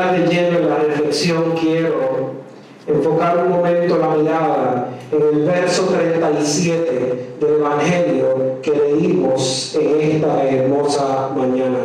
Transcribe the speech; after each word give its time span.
entrar 0.00 0.12
de 0.12 0.34
lleno 0.34 0.58
en 0.58 0.68
la 0.68 0.76
reflexión, 0.76 1.54
quiero 1.60 2.40
enfocar 2.86 3.44
un 3.46 3.52
momento 3.52 3.98
la 3.98 4.08
mirada 4.08 4.88
en 5.12 5.22
el 5.22 5.44
verso 5.46 5.84
37 5.84 7.36
del 7.40 7.54
Evangelio 7.56 8.60
que 8.62 8.70
leímos 8.72 9.76
en 9.78 10.00
esta 10.00 10.44
hermosa 10.44 11.30
mañana. 11.36 11.78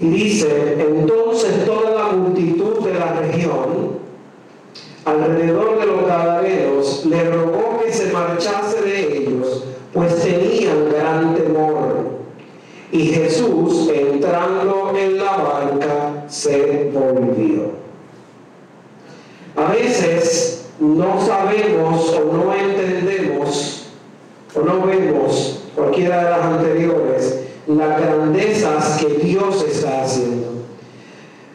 Y 0.00 0.08
dice, 0.08 0.76
entonces 0.78 1.64
toda 1.64 1.90
la 1.90 2.12
multitud 2.12 2.84
de 2.84 2.94
la 2.94 3.12
región 3.14 4.04
alrededor 5.04 5.78
de 5.78 5.86
los 5.86 6.06
gadarenos 6.06 7.06
le 7.06 7.30
rogó 7.30 7.80
que 7.84 7.92
se 7.92 8.12
marchase 8.12 8.80
de 8.82 9.18
ellos, 9.18 9.64
pues 9.92 10.22
tenían 10.22 10.90
gran 10.90 11.34
temor. 11.34 12.14
Y 12.90 13.06
Jesús, 13.06 13.90
entrando 13.92 14.92
en 14.96 15.18
la 15.18 15.36
A 19.56 19.72
veces 19.72 20.66
no 20.78 21.24
sabemos 21.24 22.10
o 22.10 22.32
no 22.32 22.54
entendemos 22.54 23.86
o 24.54 24.60
no 24.60 24.86
vemos 24.86 25.64
cualquiera 25.74 26.24
de 26.24 26.30
las 26.30 26.40
anteriores 26.40 27.40
las 27.66 28.00
grandezas 28.00 28.98
que 28.98 29.14
Dios 29.14 29.64
está 29.68 30.02
haciendo. 30.02 30.48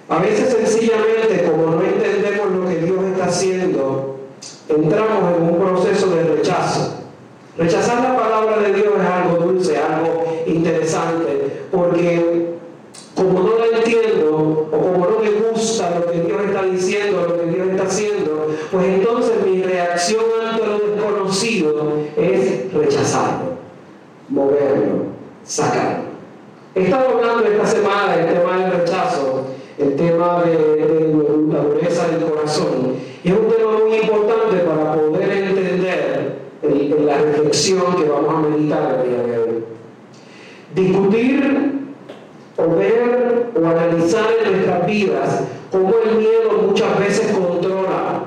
A 0.10 0.18
veces 0.20 0.50
sencillamente 0.50 1.44
como 1.50 1.76
no 1.76 1.82
entendemos 1.84 2.52
lo 2.52 2.68
que 2.68 2.78
Dios 2.78 3.04
está 3.12 3.26
haciendo, 3.26 4.18
entramos 4.68 5.38
en 5.38 5.44
un 5.44 5.60
proceso 5.60 6.08
de 6.16 6.24
rechazo. 6.24 6.96
Rechazar 7.58 8.02
la 8.02 8.18
palabra 8.18 8.58
de 8.60 8.74
Dios 8.74 8.94
es 9.00 9.06
algo 9.06 9.46
dulce, 9.46 9.78
algo 9.78 10.26
interesante, 10.48 11.66
porque 11.72 12.56
como 13.16 13.40
no 13.42 13.58
la 13.60 13.78
entiendo 13.78 14.68
o 14.72 14.78
como 14.78 15.06
no 15.06 15.20
me 15.20 15.30
gusta 15.30 16.00
lo 16.00 16.10
que 16.10 16.22
Dios 16.22 16.42
está 16.46 16.64
diciendo, 16.64 17.28
lo 17.28 17.40
que 17.40 17.48
Dios 17.48 17.68
está 17.70 17.84
haciendo, 17.84 18.48
pues 18.72 18.86
entonces 18.86 19.34
mi 19.46 19.62
reacción 19.62 20.24
ante 20.50 20.66
lo 20.66 20.80
desconocido 20.80 21.94
es 22.16 22.74
rechazarlo, 22.74 23.58
moverlo, 24.30 25.06
sacarlo. 25.44 26.10
He 26.76 26.84
estado 26.84 27.10
hablando 27.18 27.44
esta 27.44 27.66
semana 27.66 28.16
del 28.16 28.34
tema 28.34 28.58
del 28.58 28.72
rechazo, 28.72 29.48
el 29.78 29.96
de, 30.44 31.14
la 31.52 31.64
dureza 31.64 32.08
del 32.08 32.30
corazón, 32.30 32.96
y 33.24 33.30
es 33.30 33.34
un 33.34 33.48
tema 33.48 33.72
muy 33.86 33.98
importante 33.98 34.58
para 34.58 34.94
poder 34.94 35.32
entender 35.32 36.40
la 37.06 37.18
reflexión 37.18 37.96
que 37.96 38.04
vamos 38.04 38.36
a 38.36 38.50
meditar 38.50 39.00
el 39.04 39.10
día 39.10 39.24
de 39.24 39.40
hoy. 39.40 39.64
Discutir 40.76 41.72
o 42.58 42.76
ver 42.76 43.52
o 43.56 43.66
analizar 43.66 44.26
en 44.44 44.52
nuestras 44.52 44.86
vidas 44.86 45.44
cómo 45.72 45.94
el 46.06 46.18
miedo 46.18 46.68
muchas 46.68 47.00
veces 47.00 47.32
controla, 47.32 48.26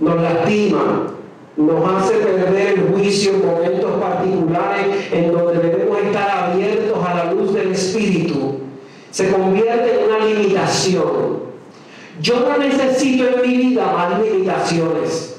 nos 0.00 0.20
lastima, 0.20 1.14
nos 1.56 1.94
hace 1.94 2.14
perder 2.16 2.78
el 2.78 2.92
juicio 2.92 3.32
en 3.34 3.46
momentos 3.46 3.90
particulares 4.00 4.86
en 5.12 5.32
donde 5.32 5.58
debemos 5.58 5.98
estar 5.98 6.50
abiertos 6.50 6.98
a 7.06 7.14
la 7.14 7.32
luz 7.32 7.54
del 7.54 7.72
Espíritu, 7.72 8.60
se 9.10 9.30
convierte 9.30 10.00
en 10.00 10.08
una 10.08 10.26
limitación. 10.26 11.44
Yo 12.20 12.40
no 12.40 12.56
en 13.20 13.42
mi 13.42 13.56
vida 13.56 13.92
más 13.92 14.20
limitaciones. 14.20 15.36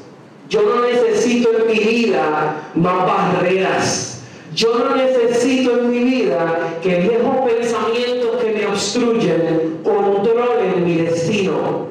Yo 0.50 0.62
no 0.62 0.82
necesito 0.82 1.50
en 1.58 1.68
mi 1.68 1.80
vida 1.80 2.72
más 2.76 3.06
barreras. 3.06 4.22
Yo 4.54 4.80
no 4.80 4.96
necesito 4.96 5.80
en 5.80 5.90
mi 5.90 6.00
vida 6.00 6.78
que 6.82 7.00
viejos 7.00 7.38
pensamientos 7.46 8.42
que 8.42 8.54
me 8.54 8.68
obstruyen 8.68 9.80
controlen 9.84 10.86
mi 10.86 10.96
destino. 10.98 11.88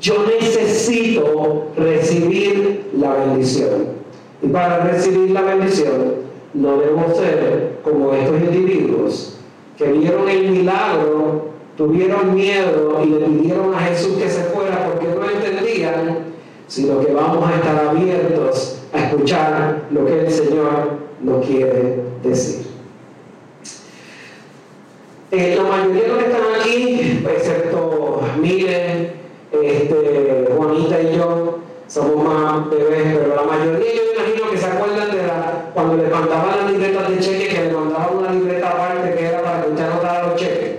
Yo 0.00 0.26
necesito 0.26 1.68
recibir 1.76 2.90
la 2.98 3.14
bendición. 3.14 4.00
Y 4.42 4.48
para 4.48 4.84
recibir 4.84 5.30
la 5.30 5.42
bendición 5.42 6.14
no 6.54 6.76
debo 6.78 7.14
ser 7.14 7.78
como 7.82 8.12
estos 8.14 8.40
individuos 8.40 9.36
que 9.76 9.92
vieron 9.92 10.28
el 10.28 10.50
milagro, 10.50 11.46
tuvieron 11.76 12.34
miedo 12.34 13.00
y 13.02 13.06
le 13.06 13.26
pidieron 13.26 13.74
a 13.74 13.78
Jesús 13.80 14.18
que 14.18 14.28
se 14.28 14.42
fuera 14.44 14.86
porque 14.86 15.06
no 15.06 15.30
entendían, 15.30 16.18
sino 16.70 17.04
que 17.04 17.12
vamos 17.12 17.46
a 17.46 17.56
estar 17.56 17.88
abiertos 17.88 18.78
a 18.94 19.04
escuchar 19.04 19.82
lo 19.90 20.06
que 20.06 20.20
el 20.20 20.32
Señor 20.32 21.10
no 21.22 21.40
quiere 21.40 22.02
decir. 22.22 22.66
Eh, 25.30 25.54
la 25.56 25.62
mayoría 25.62 26.02
de 26.02 26.08
los 26.08 26.18
que 26.18 26.24
están 26.24 26.42
aquí, 26.58 27.24
excepto 27.28 28.20
Miren, 28.40 29.12
este, 29.52 30.48
Juanita 30.56 31.00
y 31.02 31.16
yo, 31.16 31.58
somos 31.86 32.24
más 32.24 32.70
bebés, 32.70 33.16
pero 33.16 33.36
la 33.36 33.42
mayoría 33.42 33.94
yo 33.94 34.02
imagino 34.14 34.50
que 34.50 34.58
se 34.58 34.66
acuerdan 34.66 35.10
de 35.10 35.20
cuando 35.74 35.96
le 35.96 36.08
mandaban 36.08 36.56
las 36.62 36.72
libretas 36.72 37.10
de 37.10 37.18
cheque, 37.20 37.48
que 37.48 37.64
le 37.64 37.72
mandaban 37.72 38.16
una 38.16 38.32
libreta 38.32 38.70
aparte 38.70 39.14
que 39.14 39.24
era 39.24 39.42
para 39.42 39.62
que 39.62 39.70
usted 39.70 39.84
anotara 39.84 40.26
los 40.26 40.36
cheques. 40.36 40.70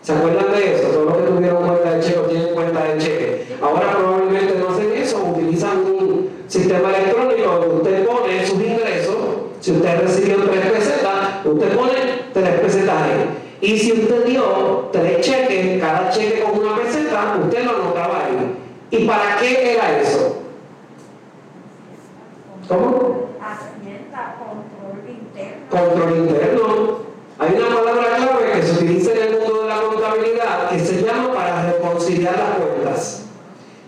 ¿Se 0.00 0.12
acuerdan 0.12 0.52
de 0.52 0.74
eso? 0.74 0.88
Todos 0.88 1.04
los 1.06 1.16
que 1.16 1.22
tuvieron 1.22 1.66
cuenta 1.66 1.90
de 1.90 2.00
cheque 2.02 2.20
tienen 2.28 2.54
cuenta 2.54 2.84
de 2.84 2.98
cheque. 2.98 3.46
Ahora 3.60 3.92
probablemente 3.92 4.58
no 4.58 4.70
hacen 4.70 4.92
eso, 4.94 5.22
utilizan 5.22 5.78
un 5.78 6.30
sistema 6.48 6.88
electrónico 6.90 7.50
donde 7.50 7.74
usted 7.76 8.06
pone 8.06 8.46
sus 8.46 8.60
ingresos 8.60 9.22
si 9.62 9.70
usted 9.70 10.00
recibió 10.00 10.38
tres 10.38 10.72
pesetas, 10.72 11.46
usted 11.46 11.76
pone 11.76 11.92
tres 12.32 12.60
pesetas 12.60 13.02
ahí. 13.02 13.28
Y 13.60 13.78
si 13.78 13.92
usted 13.92 14.24
dio 14.24 14.88
tres 14.90 15.20
cheques, 15.20 15.80
cada 15.80 16.10
cheque 16.10 16.42
con 16.42 16.58
una 16.58 16.74
peseta, 16.78 17.38
usted 17.40 17.64
lo 17.64 17.76
anotaba 17.76 18.24
ahí. 18.24 18.56
¿Y 18.90 19.06
para 19.06 19.36
qué 19.38 19.74
era 19.74 20.00
eso? 20.00 20.38
¿Cómo? 22.66 23.28
control 24.42 25.08
interno. 25.08 25.66
Control 25.70 26.16
interno. 26.16 26.98
Hay 27.38 27.54
una 27.54 27.76
palabra 27.76 28.16
clave 28.16 28.52
que 28.54 28.62
se 28.62 28.72
utiliza 28.72 29.12
en 29.12 29.22
el 29.22 29.38
mundo 29.38 29.62
de 29.62 29.68
la 29.68 29.80
contabilidad 29.80 30.70
que 30.70 30.78
se 30.80 31.02
llama 31.02 31.32
para 31.32 31.72
reconciliar 31.72 32.36
las 32.36 32.56
cuentas. 32.58 33.26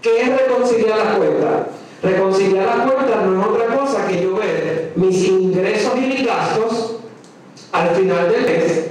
¿Qué 0.00 0.20
es 0.22 0.40
reconciliar 0.40 0.98
las 0.98 1.16
cuentas? 1.16 1.66
Reconciliar 2.00 2.66
las 2.66 2.92
cuentas 2.92 3.26
no 3.26 3.40
es 3.40 3.46
otra 3.48 3.76
cosa 3.76 4.06
que 4.06 4.22
yo 4.22 4.36
ver 4.36 4.74
mis 4.96 5.28
ingresos 5.28 5.92
y 5.96 6.00
mis 6.00 6.26
gastos 6.26 6.96
al 7.72 7.90
final 7.90 8.30
del 8.30 8.44
mes, 8.44 8.90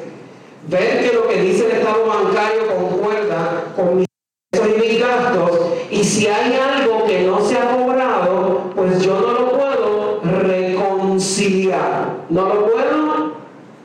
ver 0.67 1.09
que 1.09 1.15
lo 1.15 1.27
que 1.27 1.41
dice 1.41 1.65
el 1.65 1.77
estado 1.77 2.05
bancario 2.05 2.67
concuerda 2.75 3.73
con 3.75 3.97
mis 3.97 4.07
ingresos 4.53 4.77
y 4.77 4.87
mis 4.89 4.99
gastos, 4.99 5.59
y 5.89 6.03
hay 6.27 6.53
algo 6.53 7.05
que 7.05 7.23
no 7.23 7.39
se 7.41 7.57
ha 7.57 7.75
cobrado, 7.75 8.71
pues 8.75 9.01
yo 9.01 9.19
no 9.19 9.31
lo 9.31 9.51
puedo 9.51 10.21
reconciliar, 10.41 12.17
no 12.29 12.47
lo 12.47 12.65
puedo 12.65 13.33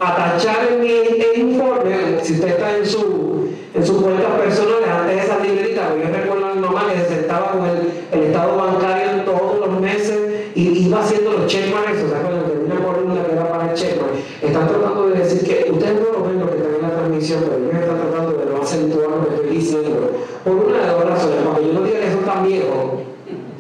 atachar 0.01 0.69
en 0.71 0.81
mi 0.81 1.43
informe, 1.43 2.21
si 2.23 2.35
usted 2.35 2.49
está 2.49 2.77
en 2.77 2.87
su 2.87 3.49
en 3.75 3.87
sus 3.87 4.01
cuentas 4.03 4.33
personales 4.41 4.89
antes 4.89 5.17
de 5.17 5.23
esa 5.23 5.39
libreta, 5.39 5.95
yo 5.95 6.17
recuerdo 6.17 6.49
mamá 6.61 6.93
que 6.93 7.01
se 7.01 7.09
sentaba 7.21 7.53
con 7.53 7.65
el, 7.67 8.23
estado 8.25 8.57
bancario 8.57 9.23
todos 9.25 9.61
los 9.61 9.81
meses 9.81 10.51
y 10.55 10.87
iba 10.87 11.01
haciendo 11.01 11.33
los 11.33 11.47
checkmarks, 11.47 12.03
o 12.05 12.09
sea, 12.09 12.21
cuando 12.21 12.45
termina 12.45 12.75
por 12.77 12.99
una 12.99 13.25
que 13.25 13.33
era 13.33 13.49
para 13.49 13.71
el 13.71 13.77
checkmark, 13.77 14.13
están 14.43 14.69
tratando 14.69 15.09
de 15.09 15.19
decir 15.21 15.45
que 15.45 15.71
ustedes 15.71 15.95
no 15.95 16.19
lo 16.19 16.25
ven 16.27 16.41
lo 16.41 16.51
que 16.51 16.57
están 16.57 16.75
en 16.75 16.83
la 16.83 16.91
transmisión, 16.91 17.41
pero 17.45 17.57
ellos 17.57 17.83
están 17.83 18.01
tratando 18.01 18.33
de 18.33 18.47
no 18.47 18.63
acentuar 18.63 19.11
lo 19.11 19.29
que 19.29 19.35
estoy 19.35 19.51
diciendo, 19.57 20.11
por 20.45 20.55
una 20.55 20.79
de 20.79 20.87
dos 20.87 21.05
razones, 21.05 21.39
porque 21.45 21.67
yo 21.67 21.73
no 21.73 21.83
diga 21.83 22.01
que 22.01 22.13
son 22.13 22.25
tan 22.25 22.47
viejos 22.47 22.85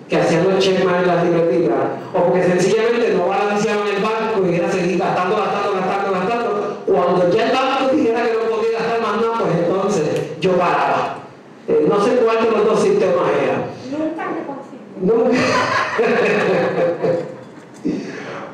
que 0.09 0.17
hacían 0.17 0.51
los 0.51 0.59
checkmarks 0.59 1.03
en 1.03 1.07
las 1.07 1.25
libretitas, 1.25 1.79
o 2.15 2.25
porque 2.25 2.43
sencillamente 2.45 3.15
no 3.15 3.29
balanceaban 3.29 3.89
el 3.89 4.03
banco 4.03 4.47
y 4.47 4.55
era 4.55 4.73
seguir 4.73 4.99
gastando, 4.99 5.37
gastando, 5.37 5.73
gastando, 5.75 6.13
gastando, 6.13 6.83
cuando 6.87 7.31
ya 7.31 7.47
el 7.47 7.53
banco 7.53 7.95
dijera 7.95 8.25
que 8.25 8.33
no 8.33 8.57
podía 8.57 8.79
gastar 8.79 9.01
más 9.03 9.21
nada, 9.21 9.39
pues 9.39 9.55
entonces 9.55 10.41
yo 10.41 10.53
paraba. 10.53 11.19
Eh, 11.69 11.87
no 11.87 12.03
sé 12.03 12.13
cuál 12.17 12.43
de 12.43 12.51
los 12.51 12.65
dos 12.65 12.81
sistemas 12.81 13.31
era. 13.43 13.67
Nunca 13.91 14.31
me 14.33 14.41
Nunca. 15.07 15.37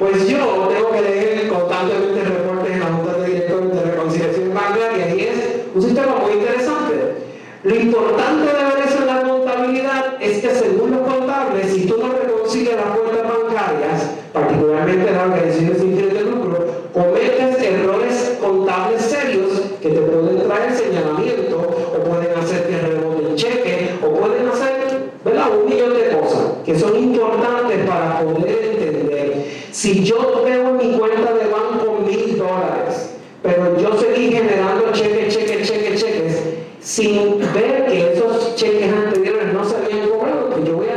pues 0.01 0.29
yo 0.29 0.69
tengo 0.69 0.91
que 0.91 1.01
leer 1.01 1.49
constantemente 1.49 2.25
reportes 2.25 2.73
en 2.73 2.81
la 2.81 2.87
Junta 2.87 3.13
de 3.19 3.27
Directores 3.27 3.73
de 3.73 3.83
Reconciliación 3.83 4.53
Bancaria 4.53 5.15
y 5.15 5.21
es 5.21 5.37
un 5.73 5.81
sistema 5.81 6.17
muy 6.17 6.33
interesante. 6.33 7.23
Lo 7.63 7.75
importante 7.77 8.47
de 8.47 8.53
ver 8.53 8.85
eso 8.85 8.99
en 8.99 9.07
la 9.07 9.23
contabilidad 9.23 10.17
es 10.21 10.39
que 10.43 10.51
según 10.51 10.91
los 10.91 11.01
contables, 11.03 11.73
si 11.73 11.87
tú 11.87 11.97
no 11.99 12.13
reconcilias 12.13 12.75
las 12.75 12.99
cuentas 12.99 13.23
bancarias, 13.23 14.11
particularmente 14.33 15.13
las 15.13 15.23
organizaciones 15.23 15.79
sin 15.79 15.97
fines 15.97 16.15
de 16.15 16.21
lucro, 16.23 16.67
cometes 16.93 17.63
errores 17.63 18.39
contables 18.41 19.03
serios 19.03 19.63
que 19.81 19.91
te 19.91 20.01
pueden 20.01 20.49
traer 20.49 20.75
señalamiento 20.75 21.75
o 21.95 22.05
pueden 22.05 22.37
hacer 22.39 22.67
que 22.67 22.79
rebote 22.79 23.35
cheque 23.35 23.91
o 24.03 24.11
pueden 24.11 24.49
hacer 24.49 25.11
¿verdad? 25.25 25.47
un 25.59 25.69
millón 25.69 25.95
de 25.95 26.17
cosas 26.17 26.53
que 26.65 26.79
son 26.79 26.97
importantes 26.97 27.87
para 27.87 28.21
poder 28.21 28.65
entender. 28.73 29.47
Si 29.73 30.05
yo 30.05 30.43
veo 30.45 30.69
en 30.71 30.77
mi 30.77 30.99
cuenta 30.99 31.33
de 31.35 31.47
banco 31.47 31.99
mil 32.07 32.39
dólares, 32.39 33.11
pero 33.43 33.79
yo 33.79 33.99
seguí 33.99 34.33
generando 34.33 34.93
cheques, 34.93 35.35
cheques, 35.35 35.69
cheques, 35.69 36.01
cheques, 36.01 36.43
sin 36.81 37.15
sin 37.15 37.39
ver 37.39 37.87
que 37.87 38.13
esos 38.13 38.55
cheques 38.57 38.93
anteriores 38.93 39.53
no 39.53 39.65
se 39.65 39.77
habían 39.77 40.09
cobrado, 40.09 40.51
pues 40.51 40.65
yo 40.65 40.77
voy 40.77 40.89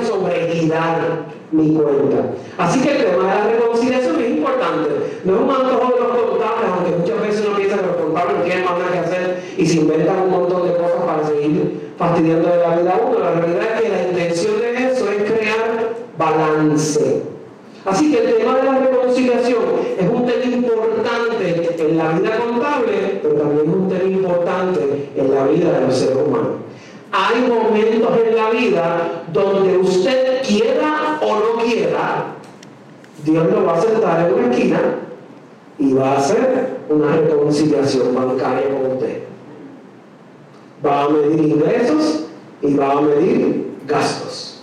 a 0.57 0.61
sobregirar 0.61 1.37
mi 1.51 1.73
cuenta. 1.73 2.33
Así 2.57 2.81
que 2.81 2.91
el 2.91 3.05
tema 3.05 3.23
de 3.23 3.29
la 3.29 3.47
reconciliación 3.47 4.21
es 4.21 4.29
importante. 4.31 4.89
No 5.23 5.35
es 5.35 5.41
un 5.41 5.49
antojo 5.49 5.93
de 5.93 5.99
los 5.99 6.17
contables, 6.17 6.69
aunque 6.73 6.91
muchas 6.99 7.21
veces 7.21 7.45
uno 7.47 7.57
piensa 7.57 7.77
que 7.77 7.85
los 7.87 7.95
contables 7.95 8.43
tienen 8.43 8.65
más 8.65 8.79
nada 8.79 8.91
que 8.91 8.99
hacer 8.99 9.43
y 9.57 9.65
se 9.65 9.77
inventan 9.77 10.21
un 10.23 10.31
montón 10.31 10.67
de 10.67 10.73
cosas 10.73 11.03
para 11.05 11.27
seguir 11.27 11.93
fastidiando 11.97 12.49
de 12.49 12.57
la 12.57 12.75
vida 12.77 12.93
a 12.93 13.07
uno. 13.07 13.19
La 13.19 13.31
realidad 13.31 13.63
es 13.75 13.81
que 13.81 13.89
la 13.89 14.03
intención 14.03 14.59
de 14.59 14.91
eso 14.91 15.09
es 15.09 15.31
crear 15.31 15.93
balance. 16.17 17.21
Así 17.85 18.11
que 18.11 18.19
el 18.19 18.35
tema 18.35 18.57
de 18.57 18.63
la 18.63 18.79
reconciliación 18.79 19.63
es 19.97 20.09
un 20.09 20.25
tema 20.25 20.43
importante 20.43 21.73
en 21.79 21.97
la 21.97 22.11
vida 22.11 22.37
contable, 22.37 23.19
pero 23.21 23.35
también 23.35 23.67
es 23.67 23.73
un 23.73 23.89
tema 23.89 24.03
importante 24.03 25.09
en 25.15 25.33
la 25.33 25.43
vida 25.45 25.79
de 25.79 25.85
los 25.87 25.95
seres 25.95 26.17
humanos. 26.17 26.57
Hay 27.11 27.41
momentos 27.47 28.09
en 28.27 28.35
la 28.35 28.49
vida 28.49 29.23
donde 29.31 29.77
usted 29.77 30.26
quiera 30.47 31.19
o 31.21 31.39
no 31.39 31.63
quiera, 31.63 32.25
Dios 33.23 33.51
lo 33.51 33.65
va 33.65 33.77
a 33.77 33.81
sentar 33.81 34.27
en 34.27 34.33
una 34.33 34.53
esquina 34.53 34.79
y 35.77 35.93
va 35.93 36.13
a 36.13 36.17
hacer 36.17 36.77
una 36.89 37.15
reconciliación 37.17 38.15
bancaria 38.15 38.69
con 38.69 38.93
usted. 38.93 39.23
Va 40.85 41.03
a 41.03 41.09
medir 41.09 41.39
ingresos 41.39 42.25
y 42.61 42.73
va 42.75 42.93
a 42.93 43.01
medir 43.01 43.73
gastos. 43.85 44.61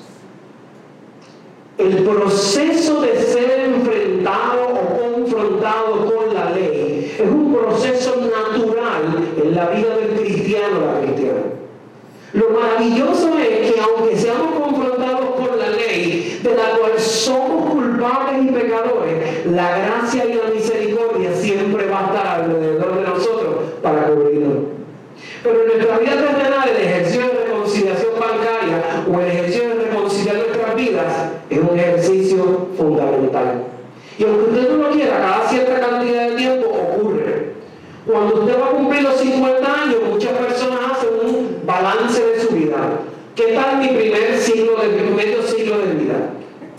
El 1.77 2.05
proceso 2.05 3.01
de 3.01 3.21
ser 3.21 3.61
enfrentado 3.61 4.69
o 4.69 5.15
confrontado 5.15 6.15
con 6.15 6.35
la 6.35 6.51
ley 6.51 7.15
es 7.19 7.29
un 7.29 7.53
proceso 7.53 8.15
natural 8.17 9.29
en 9.43 9.55
la 9.55 9.67
vida 9.71 9.97
del 9.97 10.21
cristiano 10.21 10.81
la 10.87 11.01
cristiana. 11.01 11.43
Lo 12.33 12.51
maravilloso 12.51 13.39
es 13.39 13.73
que 13.73 13.81
aunque 13.81 14.17
seamos 14.17 14.61
confrontados 14.61 15.24
de 16.44 16.55
la 16.55 16.76
cual 16.76 16.99
somos 16.99 17.70
culpables 17.70 18.44
y 18.44 18.52
pecadores, 18.52 19.46
la 19.46 19.79
gracia 19.79 20.26
y 20.26 20.35
la 20.35 20.55
misericordia 20.55 21.35
siempre 21.35 21.87
va 21.87 22.00
a 22.00 22.06
estar 22.06 22.26
alrededor 22.26 22.96
de 22.96 23.08
nosotros 23.08 23.55
para 23.82 24.08
cubrirnos. 24.08 24.64
Pero 25.43 25.62
en 25.62 25.67
nuestra 25.69 25.99
vida 25.99 26.12
terrenal, 26.12 26.69
el 26.69 26.85
ejercicio 26.85 27.23
de 27.23 27.44
reconciliación 27.46 28.11
bancaria 28.20 29.06
o 29.11 29.20
el 29.20 29.26
ejercicio 29.26 29.69
de 29.70 29.85
reconciliar 29.87 30.37
nuestras 30.37 30.76
vidas 30.76 31.14
es 31.49 31.58
un 31.58 31.79
ejercicio 31.79 32.69
fundamental. 32.76 33.64
Y 34.19 34.25
aunque 34.25 34.50
usted 34.50 34.69
no 34.69 34.76
lo 34.76 34.90
quiera, 34.90 35.19
cada 35.19 35.49
cierta 35.49 35.81
cantidad 35.81 36.29
de 36.29 36.37
tiempo 36.37 36.69
ocurre. 36.69 37.55
Cuando 38.06 38.35
usted 38.35 38.61
va 38.61 38.67
a 38.67 38.70
cumplir 38.70 39.02
los 39.02 39.17
50 39.17 39.82
años, 39.82 39.97
muchas 40.12 40.32
personas 40.32 40.79
hacen 40.93 41.08
un 41.25 41.61
balance 41.64 42.23
de 42.23 42.40
su 42.40 42.55
vida. 42.55 43.00
¿Qué 43.35 43.55
tal 43.55 43.79
mi 43.79 43.88
primer 43.88 44.37
siglo, 44.38 44.76
de, 44.76 45.02
mi 45.02 45.17
medio 45.17 45.43
siglo 45.43 45.79
de 45.79 45.93
vida? 45.94 46.34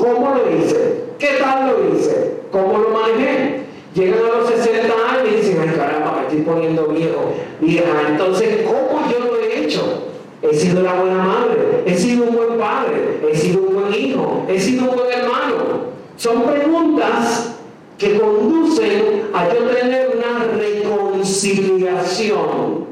¿Cómo 0.06 0.36
lo 0.36 0.56
hice? 0.56 0.78
¿Qué 1.18 1.30
tal 1.40 1.72
lo 1.72 1.96
hice? 1.96 2.36
¿Cómo 2.52 2.78
lo 2.78 2.90
manejé? 2.90 3.62
Llegan 3.96 4.20
a 4.20 4.38
los 4.38 4.48
60 4.50 4.94
años 5.10 5.28
y 5.32 5.36
dicen, 5.38 5.58
ay 5.62 5.70
caramba, 5.76 6.18
me 6.18 6.24
estoy 6.28 6.42
poniendo 6.42 6.86
viejo, 6.90 7.34
vieja. 7.60 7.90
Entonces, 8.10 8.68
¿cómo 8.68 9.02
yo 9.12 9.18
lo 9.26 9.40
he 9.40 9.64
hecho? 9.64 10.04
He 10.44 10.54
sido 10.54 10.82
una 10.82 10.94
buena 10.94 11.24
madre, 11.24 11.82
he 11.88 11.98
sido 11.98 12.26
un 12.26 12.36
buen 12.36 12.60
padre, 12.60 13.20
he 13.28 13.36
sido 13.36 13.62
un 13.62 13.74
buen 13.74 13.92
hijo, 13.96 14.46
he 14.48 14.60
sido 14.60 14.92
un 14.92 14.96
buen 14.96 15.12
hermano. 15.12 15.86
Son 16.18 16.44
preguntas 16.44 17.56
que 17.98 18.20
conducen 18.20 19.24
a 19.34 19.52
yo 19.52 19.70
tener 19.70 20.16
una 20.16 20.46
reconciliación 20.56 22.86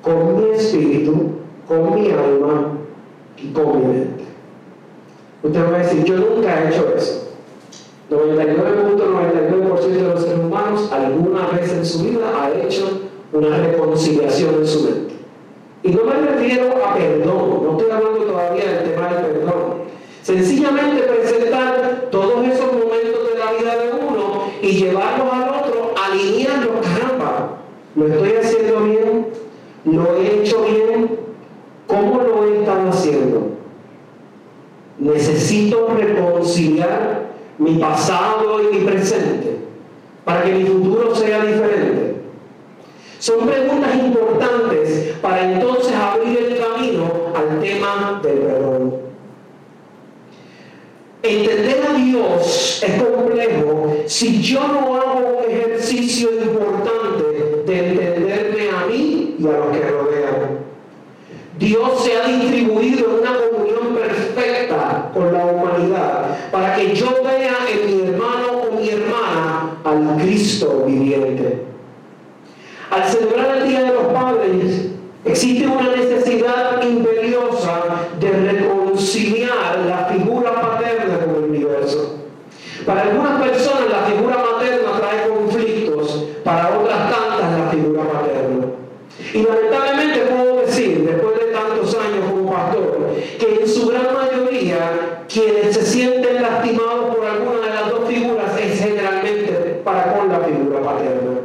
con 0.00 0.36
mi 0.36 0.50
espíritu, 0.54 1.30
con 1.66 1.92
mi 1.92 2.08
alma 2.10 2.78
y 3.36 3.48
con 3.48 3.80
mi 3.80 3.84
mente. 3.84 4.29
Usted 5.42 5.72
va 5.72 5.76
a 5.76 5.78
decir, 5.78 6.04
yo 6.04 6.16
nunca 6.16 6.62
he 6.62 6.68
hecho 6.68 6.94
eso. 6.96 7.30
99.99% 8.10 9.86
de 9.86 10.02
los 10.02 10.22
seres 10.22 10.38
humanos 10.38 10.90
alguna 10.92 11.46
vez 11.48 11.72
en 11.72 11.86
su 11.86 12.02
vida 12.02 12.26
ha 12.36 12.50
hecho 12.50 13.02
una 13.32 13.56
reconciliación 13.56 14.56
en 14.56 14.66
su 14.66 14.82
mente. 14.82 15.14
Y 15.82 15.90
no 15.92 16.04
me 16.04 16.14
refiero 16.14 16.84
a 16.84 16.94
perdón, 16.94 17.64
no 17.64 17.70
estoy 17.78 17.90
hablando 17.90 18.24
todavía 18.24 18.64
del 18.64 18.90
tema 18.90 19.08
del 19.08 19.26
perdón. 19.26 19.80
Sencillamente 20.22 21.02
presentar 21.02 22.08
todos 22.10 22.46
esos 22.46 22.72
momentos 22.72 23.32
de 23.32 23.38
la 23.38 23.52
vida 23.52 23.76
de 23.76 23.92
uno 23.92 24.50
y 24.60 24.72
llevarlos 24.72 25.32
al 25.32 25.48
otro, 25.48 25.94
alinearlos, 25.96 26.86
caramba, 26.86 27.58
¿lo 27.94 28.06
estoy 28.06 28.32
haciendo 28.32 28.80
bien? 28.84 29.26
¿Lo 29.84 30.16
he 30.16 30.42
hecho 30.42 30.62
bien? 30.64 31.18
¿Cómo 31.86 32.22
lo 32.22 32.44
he 32.44 32.58
estado 32.60 32.90
haciendo? 32.90 33.59
Necesito 35.00 35.88
reconciliar 35.96 37.30
mi 37.58 37.76
pasado 37.78 38.62
y 38.62 38.76
mi 38.76 38.84
presente 38.84 39.56
para 40.24 40.44
que 40.44 40.52
mi 40.52 40.64
futuro 40.64 41.14
sea 41.14 41.44
diferente. 41.44 42.16
Son 43.18 43.46
preguntas 43.46 43.94
importantes 43.94 45.14
para 45.20 45.52
entonces 45.52 45.94
abrir 45.94 46.38
el 46.38 46.58
camino 46.58 47.32
al 47.34 47.60
tema 47.60 48.20
del 48.22 48.38
perdón. 48.38 48.94
Entender 51.22 51.86
a 51.86 51.94
Dios 51.94 52.82
es 52.82 53.02
complejo 53.02 53.96
si 54.06 54.40
yo 54.40 54.66
no 54.68 54.96
hago 54.96 55.42
ejercicio 55.46 56.30
importante 56.32 57.64
de 57.66 57.88
entenderme 57.88 58.70
a 58.70 58.86
mí 58.86 59.36
y 59.38 59.46
a 59.46 59.52
los 59.52 59.76
que 59.76 59.90
rodean. 59.90 60.60
Dios 61.58 62.04
se 62.04 62.16
ha 62.16 62.26
distribuido 62.26 63.06
en 63.06 63.20
una 63.20 63.36
comunión 63.36 63.94
perfecta 63.94 65.10
con 65.12 65.30
la 65.30 65.44
humanidad 65.44 66.50
para 66.50 66.74
que 66.74 66.94
yo 66.94 67.22
vea 67.22 67.58
en 67.70 67.86
mi 67.86 68.08
hermano 68.08 68.62
o 68.62 68.80
mi 68.80 68.88
hermana 68.88 69.76
al 69.84 70.16
Cristo 70.22 70.84
viviente. 70.86 71.62
Al 72.90 73.04
celebrar 73.04 73.58
el 73.58 73.68
Día 73.68 73.82
de 73.82 73.94
los 73.94 74.12
Padres, 74.12 74.88
existe 75.24 75.66
una 75.66 75.94
necesidad 75.94 76.82
imperiosa 76.82 77.82
de 78.18 78.30
reconciliar 78.30 79.78
la 79.86 80.06
figura 80.06 80.60
paterna 80.60 81.18
con 81.20 81.36
el 81.36 81.50
universo. 81.50 82.16
Para 82.84 83.02
algunas 83.02 83.42
personas 83.42 83.90
la 83.90 84.04
figura 84.06 84.36
materna 84.38 84.98
trae 84.98 85.28
conflictos, 85.28 86.24
para 86.42 86.78
otras 86.78 87.10
tantas 87.10 87.58
la 87.58 87.70
figura 87.70 88.02
paterna. 88.10 88.66
Y 89.34 89.42
lamentablemente 89.42 90.20
puedo 90.20 90.56
decir, 90.66 91.06
después 91.06 91.38
de 91.38 91.52
tantos 91.52 91.94
años 91.94 92.24
como 92.30 92.50
pastor, 92.50 93.14
que 93.38 93.60
en 93.60 93.68
su 93.68 93.86
gran 93.88 94.14
mayoría 94.14 95.24
quienes 95.28 95.76
se 95.76 95.86
sienten 95.86 96.42
lastimados 96.42 97.14
por 97.14 97.24
alguna 97.24 97.60
de 97.60 97.74
las 97.74 97.90
dos 97.90 98.08
figuras 98.08 98.58
es 98.58 98.80
generalmente 98.80 99.80
para 99.84 100.14
con 100.16 100.28
la 100.28 100.40
figura 100.40 100.80
paterna. 100.82 101.40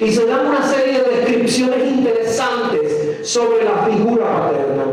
Y 0.00 0.12
se 0.12 0.26
dan 0.26 0.46
una 0.46 0.62
serie 0.62 1.00
de 1.00 1.16
descripciones 1.16 1.86
interesantes 1.86 3.26
sobre 3.26 3.64
la 3.64 3.86
figura 3.86 4.24
paterna. 4.26 4.84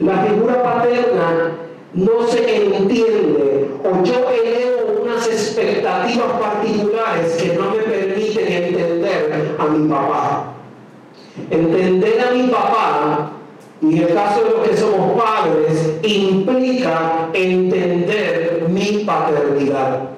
La 0.00 0.24
figura 0.24 0.62
paterna 0.62 1.52
no 1.94 2.26
se 2.26 2.44
entiende 2.86 3.70
o 3.84 4.04
yo 4.04 4.30
elevo 4.30 5.02
unas 5.02 5.26
expectativas 5.26 6.32
particulares 6.40 7.32
que 7.34 7.54
no 7.54 7.70
me 7.70 7.82
permiten 7.82 8.52
entender 8.52 9.56
a 9.58 9.64
mi 9.66 9.88
papá. 9.88 10.52
Entender 11.50 12.20
a 12.20 12.30
mi 12.30 12.48
papá, 12.48 13.30
y 13.82 13.98
en 13.98 14.02
el 14.04 14.14
caso 14.14 14.42
de 14.42 14.50
los 14.50 14.68
que 14.68 14.76
somos 14.76 15.22
padres, 15.22 15.98
implica 16.02 17.28
entender 17.34 18.64
mi 18.68 19.04
paternidad. 19.04 20.10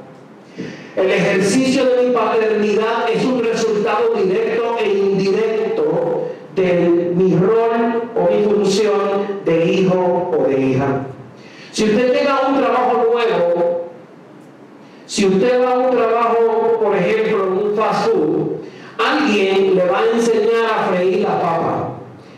El 0.97 1.11
ejercicio 1.11 1.85
de 1.85 2.09
mi 2.09 2.15
paternidad 2.15 3.11
es 3.13 3.25
un 3.25 3.43
resultado 3.43 4.15
directo 4.15 4.77
e 4.81 4.89
indirecto 4.89 6.29
de 6.55 7.13
mi 7.15 7.37
rol 7.37 8.03
o 8.17 8.35
mi 8.35 8.45
función 8.45 9.41
de 9.45 9.65
hijo 9.73 10.31
o 10.37 10.49
de 10.49 10.61
hija. 10.61 11.07
Si 11.79 11.85
usted 11.85 12.13
tenga 12.13 12.49
un 12.49 12.59
trabajo 12.59 13.07
nuevo, 13.13 13.85
si 15.19 15.27
usted 15.27 15.61
va 15.61 15.73
a 15.73 15.79
un 15.79 15.97
trabajo, 15.97 16.79
por 16.81 16.97
ejemplo, 16.97 17.47
en 17.47 17.53
un 17.53 17.75
fast 17.75 18.09
food, 18.09 18.59
alguien 19.05 19.75
le 19.75 19.85
va 19.87 19.99
a 19.99 20.11
enseñar 20.15 20.65
a 20.73 20.93
freír 20.93 21.23
la 21.23 21.43
papa 21.43 21.89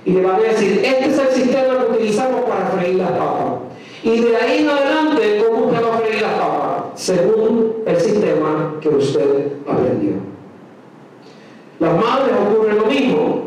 y 0.07 0.13
le 0.13 0.23
va 0.23 0.37
a 0.37 0.41
decir, 0.41 0.81
este 0.83 1.11
es 1.11 1.19
el 1.19 1.29
sistema 1.29 1.77
que 1.77 1.93
utilizamos 1.93 2.41
para 2.49 2.69
freír 2.69 2.95
la 2.95 3.19
papa. 3.19 3.59
Y 4.03 4.21
de 4.21 4.35
ahí 4.35 4.63
en 4.63 4.71
adelante, 4.71 5.45
¿cómo 5.45 5.67
usted 5.67 5.85
va 5.85 5.95
a 5.95 5.99
freír 5.99 6.23
la 6.23 6.39
papa? 6.39 6.93
Según 6.95 7.83
el 7.85 8.01
sistema 8.01 8.77
que 8.81 8.89
usted 8.89 9.53
aprendió. 9.69 10.13
Las 11.81 11.93
madres 11.93 12.35
ocurre 12.49 12.75
lo 12.77 12.87
mismo. 12.87 13.43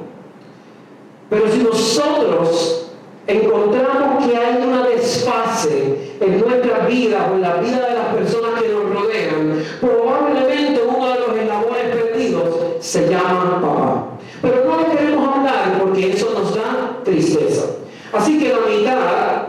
Pero 1.31 1.49
si 1.49 1.57
nosotros 1.57 2.82
encontramos 3.27 4.25
que 4.25 4.37
hay 4.37 4.63
una 4.67 4.87
desfase 4.87 6.15
en 6.19 6.39
nuestras 6.39 6.87
vidas 6.87 7.21
o 7.31 7.35
en 7.35 7.41
la 7.41 7.55
vida 7.55 7.87
de 7.87 7.95
las 7.95 8.15
personas 8.15 8.61
que 8.61 8.69
nos 8.69 8.89
rodean, 8.93 9.63
probablemente 9.79 10.81
uno 10.87 11.13
de 11.13 11.19
los 11.19 11.37
eslabones 11.37 11.95
perdidos 11.95 12.43
se 12.79 13.07
llama 13.09 13.61
papá. 13.61 14.05
Pero 14.41 14.65
no 14.65 14.77
lo 14.77 14.89
queremos 14.89 15.35
hablar 15.35 15.79
porque 15.79 16.11
eso 16.11 16.31
nos 16.33 16.53
da 16.55 16.99
tristeza. 17.03 17.65
Así 18.11 18.37
que 18.37 18.49
la 18.49 18.59
mitad 18.59 19.47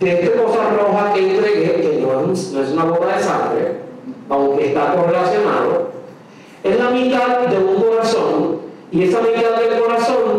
de 0.00 0.12
esta 0.12 0.42
cosa 0.42 0.70
roja 0.70 1.12
que 1.12 1.34
entregué, 1.34 1.80
que 1.80 2.00
no 2.00 2.32
es, 2.32 2.52
no 2.52 2.62
es 2.62 2.70
una 2.70 2.84
gota 2.84 3.16
de 3.16 3.22
sangre, 3.22 3.76
aunque 4.28 4.68
está 4.68 4.94
correlacionado, 4.94 5.90
es 6.64 6.78
la 6.78 6.90
mitad 6.90 7.46
de 7.46 7.58
un 7.58 7.80
corazón 7.80 8.58
y 8.90 9.04
esa 9.04 9.20
mitad 9.20 9.60
del 9.60 9.80
corazón 9.80 10.35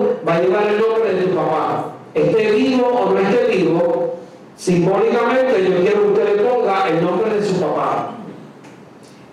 esté 2.21 2.51
vivo 2.51 2.88
o 2.88 3.12
no 3.12 3.19
esté 3.19 3.55
vivo, 3.55 4.15
simbólicamente 4.55 5.63
yo 5.63 5.81
quiero 5.81 6.01
que 6.01 6.07
usted 6.09 6.36
le 6.36 6.43
ponga 6.43 6.89
el 6.89 7.03
nombre 7.03 7.39
de 7.39 7.45
su 7.45 7.59
papá. 7.59 8.12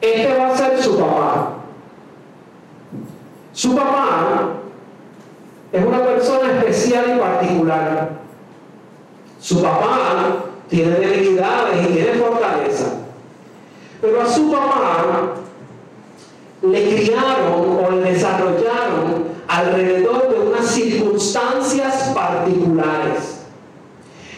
Este 0.01 0.39
va 0.39 0.49
a 0.49 0.57
ser 0.57 0.83
su 0.83 0.99
papá. 0.99 1.55
Su 3.53 3.75
papá 3.75 4.49
es 5.73 5.85
una 5.85 6.05
persona 6.05 6.53
especial 6.59 7.05
y 7.17 7.19
particular. 7.19 8.11
Su 9.41 9.63
papá 9.63 10.45
tiene 10.69 10.99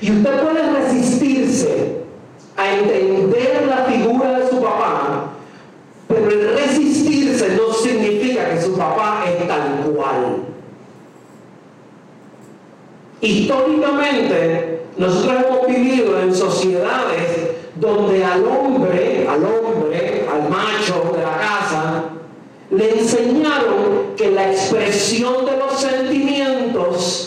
Y 0.01 0.11
usted 0.13 0.41
puede 0.43 0.73
resistirse 0.73 1.97
a 2.57 2.75
entender 2.75 3.67
la 3.69 3.85
figura 3.85 4.39
de 4.39 4.49
su 4.49 4.61
papá, 4.61 5.33
pero 6.09 6.31
el 6.31 6.55
resistirse 6.55 7.57
no 7.57 7.73
significa 7.73 8.51
que 8.51 8.61
su 8.61 8.77
papá 8.77 9.25
es 9.27 9.49
tal 9.49 9.93
cual. 9.95 10.37
Históricamente, 13.21 14.83
nosotros 14.99 15.45
hemos 15.47 15.67
vivido 15.67 16.21
en 16.21 16.35
sociedades 16.35 17.51
donde 17.77 18.25
al 18.25 18.45
hombre, 18.45 19.27
al 19.29 19.45
hombre, 19.45 20.27
al 20.31 20.49
macho 20.49 21.13
de 21.15 21.23
la 21.23 21.39
casa, 21.39 22.05
le 22.71 23.01
enseñaron 23.01 24.15
que 24.17 24.31
la 24.31 24.53
expresión 24.53 25.45
de 25.45 25.57
los 25.57 25.81
sentimientos 25.81 27.26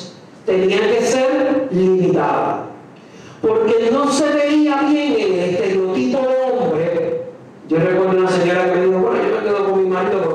marido 10.01 10.28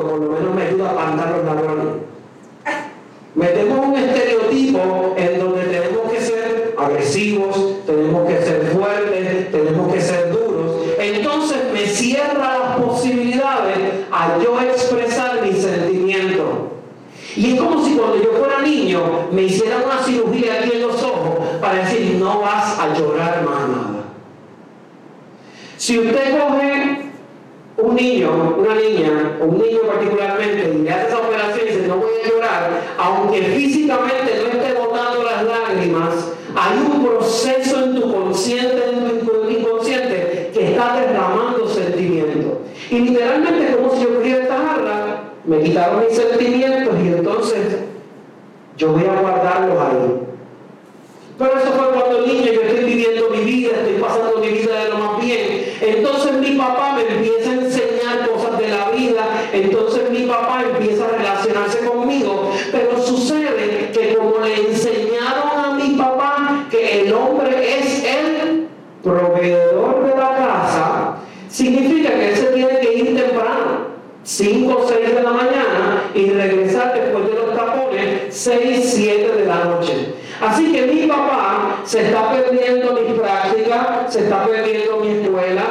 y 76.15 76.31
regresar 76.31 76.95
después 76.95 77.27
de 77.29 77.35
los 77.35 77.57
tapones 77.57 78.35
6, 78.35 78.93
7 78.95 79.33
de 79.33 79.47
la 79.47 79.65
noche. 79.65 80.15
Así 80.41 80.73
que 80.73 80.87
mi 80.87 81.07
papá 81.07 81.81
se 81.85 82.07
está 82.07 82.31
perdiendo 82.31 82.93
mi 82.93 83.19
práctica, 83.19 84.07
se 84.09 84.21
está 84.21 84.47
perdiendo 84.47 84.99
mi 84.99 85.23
escuela, 85.23 85.63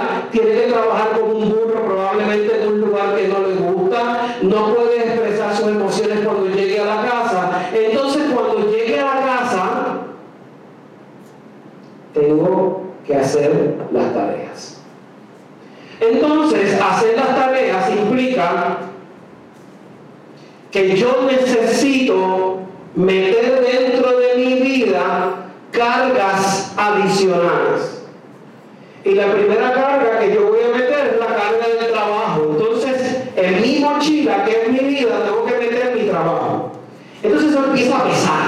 Y 29.06 29.16
la 29.16 29.34
primera 29.34 29.74
carga 29.74 30.20
que 30.20 30.34
yo 30.34 30.48
voy 30.48 30.60
a 30.64 30.78
meter 30.78 31.14
es 31.14 31.20
la 31.20 31.28
carga 31.28 31.68
del 31.68 31.92
trabajo. 31.92 32.48
Entonces, 32.52 33.18
en 33.36 33.62
mi 33.62 33.80
mochila, 33.80 34.46
que 34.46 34.64
es 34.64 34.70
mi 34.70 34.80
vida, 34.80 35.24
tengo 35.26 35.46
que 35.46 35.58
meter 35.58 35.96
mi 35.96 36.10
trabajo. 36.10 36.72
Entonces 37.22 37.52
eso 37.52 37.66
empieza 37.66 37.98
a 37.98 38.04
pesar. 38.06 38.43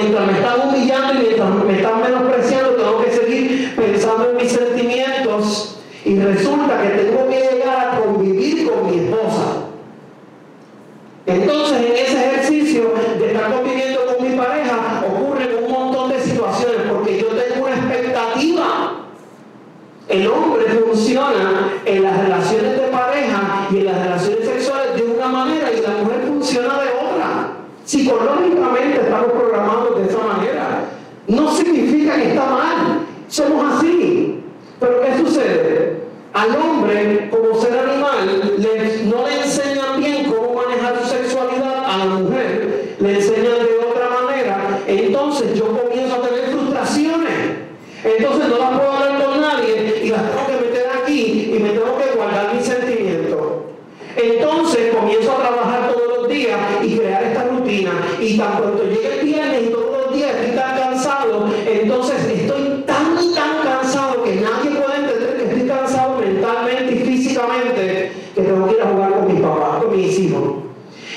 mientras 0.00 0.26
me 0.26 0.32
están 0.32 0.68
humillando 0.68 1.14
y 1.14 1.18
mientras 1.18 1.64
me 1.64 1.76
están 1.76 2.00
menospreciando, 2.00 2.69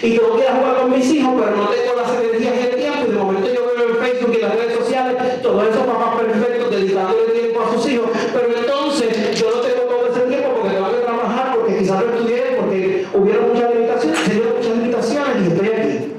Y 0.04 0.18
tengo 0.18 0.36
que 0.36 0.42
ir 0.42 0.50
a 0.50 0.56
jugar 0.56 0.76
con 0.82 0.92
mis 0.92 1.10
hijos, 1.14 1.34
pero 1.40 1.56
no 1.56 1.70
tengo 1.70 1.96
las 1.96 2.12
energías 2.12 2.54
y 2.56 2.68
el 2.68 2.76
tiempo. 2.76 3.00
Y 3.08 3.12
de 3.12 3.18
momento 3.18 3.54
yo 3.54 3.62
veo 3.74 3.88
en 3.88 3.96
Facebook 4.04 4.36
y 4.38 4.42
las 4.42 4.54
redes 4.54 4.78
sociales 4.78 5.42
todos 5.42 5.64
esos 5.64 5.88
papás 5.88 6.16
perfectos 6.20 6.72
dedicándole 6.72 7.24
tiempo 7.32 7.62
a 7.62 7.72
sus 7.72 7.90
hijos. 7.90 8.10
Pero 8.34 8.58
entonces 8.58 9.40
yo 9.40 9.50
no 9.50 9.62
tengo 9.62 9.82
todo 9.84 10.08
ese 10.12 10.20
tiempo 10.28 10.50
porque 10.60 10.76
tengo 10.76 10.92
que 10.92 10.98
trabajar, 10.98 11.56
porque 11.56 11.78
quizás 11.78 12.04
no 12.04 12.12
estudié, 12.12 12.58
porque 12.60 13.08
hubieron 13.14 13.54
muchas 13.54 13.74
limitaciones, 13.74 14.20
se 14.20 14.34
muchas 14.34 14.78
limitaciones 14.78 15.38
y 15.40 15.48
estoy 15.54 15.68
aquí. 15.70 16.14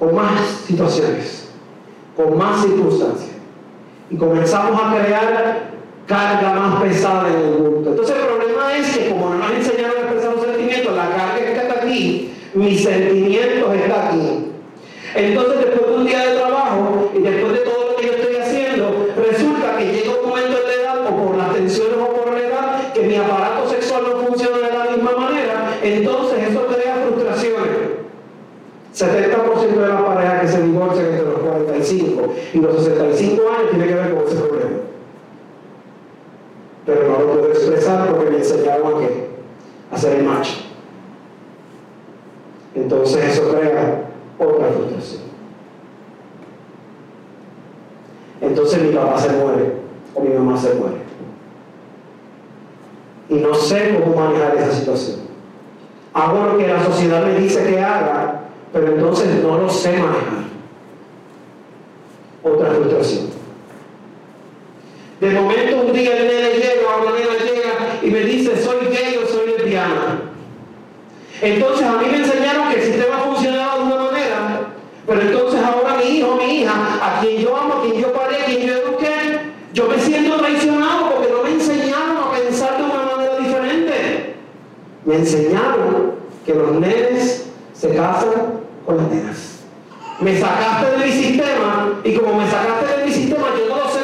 Con 0.00 0.14
más 0.16 0.40
situaciones, 0.66 1.50
con 2.16 2.36
más 2.36 2.62
circunstancias. 2.62 3.30
Y 4.10 4.16
comenzamos 4.16 4.80
a 4.82 4.92
crear 4.92 5.70
carga 6.08 6.52
más 6.54 6.82
pesada 6.82 7.28
en 7.28 7.36
el 7.36 7.60
mundo. 7.60 7.90
Entonces 7.90 8.16
el 8.16 8.26
problema 8.26 8.76
es 8.76 8.98
que 8.98 9.08
como 9.08 9.30
no 9.30 9.38
nos 9.38 9.52
enseñaron 9.52 9.98
a 9.98 10.00
expresar 10.00 10.34
los 10.34 10.44
sentimientos, 10.44 10.96
la 10.96 11.08
carga 11.10 11.41
aquí, 11.92 12.30
mis 12.54 12.82
sentimientos 12.82 13.74
está 13.74 14.08
aquí. 14.08 14.48
Entonces 15.14 15.58
después 15.58 15.90
de 15.90 15.94
un 15.94 16.06
día 16.06 16.26
de 16.26 16.36
trabajo 16.36 17.10
y 17.14 17.20
después 17.20 17.52
de 17.52 17.58
todo 17.60 17.90
lo 17.90 17.96
que 17.96 18.06
yo 18.06 18.12
estoy 18.12 18.36
haciendo, 18.36 19.06
resulta 19.16 19.76
que 19.76 19.84
llega 19.92 20.10
un 20.22 20.28
momento 20.28 20.58
de 20.66 20.74
edad, 20.82 21.06
o 21.06 21.26
por 21.26 21.36
las 21.36 21.54
tensiones 21.54 21.96
o 21.98 22.12
por 22.12 22.32
la 22.32 22.40
edad, 22.40 22.92
que 22.92 23.02
mi 23.02 23.16
aparato 23.16 23.68
sexual 23.68 24.02
no 24.04 24.26
funciona 24.26 24.56
de 24.56 24.78
la 24.78 24.90
misma 24.90 25.12
manera, 25.16 25.78
entonces 25.82 26.38
eso 26.50 26.66
crea 26.66 27.06
frustraciones. 27.06 27.92
70% 28.94 29.80
de 29.80 29.88
las 29.88 30.02
parejas 30.02 30.40
que 30.42 30.48
se 30.48 30.62
divorcian 30.62 31.06
entre 31.06 31.24
los 31.24 31.38
45 31.38 32.34
y 32.52 32.58
los 32.58 32.84
65 32.84 33.42
años 33.48 33.70
tiene 33.70 33.86
que 33.86 33.94
ver 33.94 34.14
con 34.14 34.26
ese 34.26 34.36
problema 34.36 34.62
pero 36.84 37.08
no 37.08 37.18
lo 37.18 37.32
puedo 37.32 37.48
expresar 37.48 38.08
porque 38.08 38.30
me 38.30 38.38
enseñaron 38.38 38.94
a 38.94 38.98
qué? 38.98 39.28
A 39.92 39.98
ser 39.98 40.18
el 40.18 40.24
macho. 40.24 40.71
Entonces 42.74 43.24
eso 43.24 43.50
crea 43.50 44.08
otra 44.38 44.68
frustración. 44.68 45.22
Entonces 48.40 48.82
mi 48.82 48.92
papá 48.92 49.18
se 49.18 49.28
muere 49.30 49.72
o 50.14 50.20
mi 50.20 50.30
mamá 50.30 50.56
se 50.56 50.74
muere. 50.74 50.96
Y 53.28 53.34
no 53.34 53.54
sé 53.54 53.98
cómo 53.98 54.16
manejar 54.16 54.56
esa 54.56 54.72
situación. 54.72 55.20
Hago 56.12 56.46
lo 56.46 56.58
que 56.58 56.66
la 56.66 56.84
sociedad 56.84 57.24
me 57.24 57.38
dice 57.38 57.64
que 57.64 57.80
haga, 57.80 58.42
pero 58.72 58.88
entonces 58.88 59.42
no 59.42 59.58
lo 59.58 59.70
sé 59.70 59.92
manejar. 59.92 60.42
Otra 62.42 62.70
frustración. 62.70 63.26
De 65.20 65.30
momento 65.30 65.82
un 65.86 65.92
día 65.92 66.16
el 66.16 66.26
nene 66.26 66.50
llega 66.54 66.82
la 67.04 67.12
nena 67.12 67.44
llega 67.44 67.98
y 68.02 68.10
me 68.10 68.20
dice 68.20 68.60
soy 68.60 68.88
gay 68.88 69.16
o 69.22 69.26
soy 69.26 69.46
lesbiana. 69.46 70.31
Entonces 71.42 71.84
a 71.84 71.94
mí 71.94 72.06
me 72.08 72.18
enseñaron 72.18 72.68
que 72.70 72.76
el 72.76 72.82
sistema 72.84 73.18
funcionaba 73.18 73.74
de 73.76 73.82
una 73.82 73.96
manera, 73.96 74.60
pero 75.04 75.20
entonces 75.22 75.60
ahora 75.60 75.96
mi 75.96 76.18
hijo, 76.18 76.36
mi 76.36 76.60
hija, 76.60 76.72
a 77.02 77.20
quien 77.20 77.42
yo 77.42 77.56
amo, 77.56 77.74
a 77.74 77.82
quien 77.82 78.00
yo 78.00 78.12
paré, 78.12 78.42
a 78.42 78.44
quien 78.44 78.60
yo 78.60 78.72
eduqué, 78.74 79.40
yo 79.74 79.88
me 79.88 79.98
siento 79.98 80.36
traicionado 80.36 81.10
porque 81.10 81.32
no 81.32 81.42
me 81.42 81.50
enseñaron 81.50 82.16
a 82.16 82.30
pensar 82.30 82.78
de 82.78 82.84
una 82.84 83.02
manera 83.02 83.38
diferente. 83.38 84.34
Me 85.04 85.16
enseñaron 85.16 86.12
que 86.46 86.54
los 86.54 86.70
nenes 86.74 87.50
se 87.72 87.92
casan 87.92 88.60
con 88.86 88.98
las 88.98 89.08
nenas. 89.08 89.64
Me 90.20 90.38
sacaste 90.38 90.92
de 90.92 91.06
mi 91.06 91.12
sistema 91.12 91.92
y 92.04 92.14
como 92.14 92.34
me 92.34 92.48
sacaste 92.48 92.98
de 92.98 93.04
mi 93.04 93.12
sistema 93.12 93.46
yo 93.58 93.68
no 93.68 93.82
lo 93.82 93.90
sé 93.90 93.98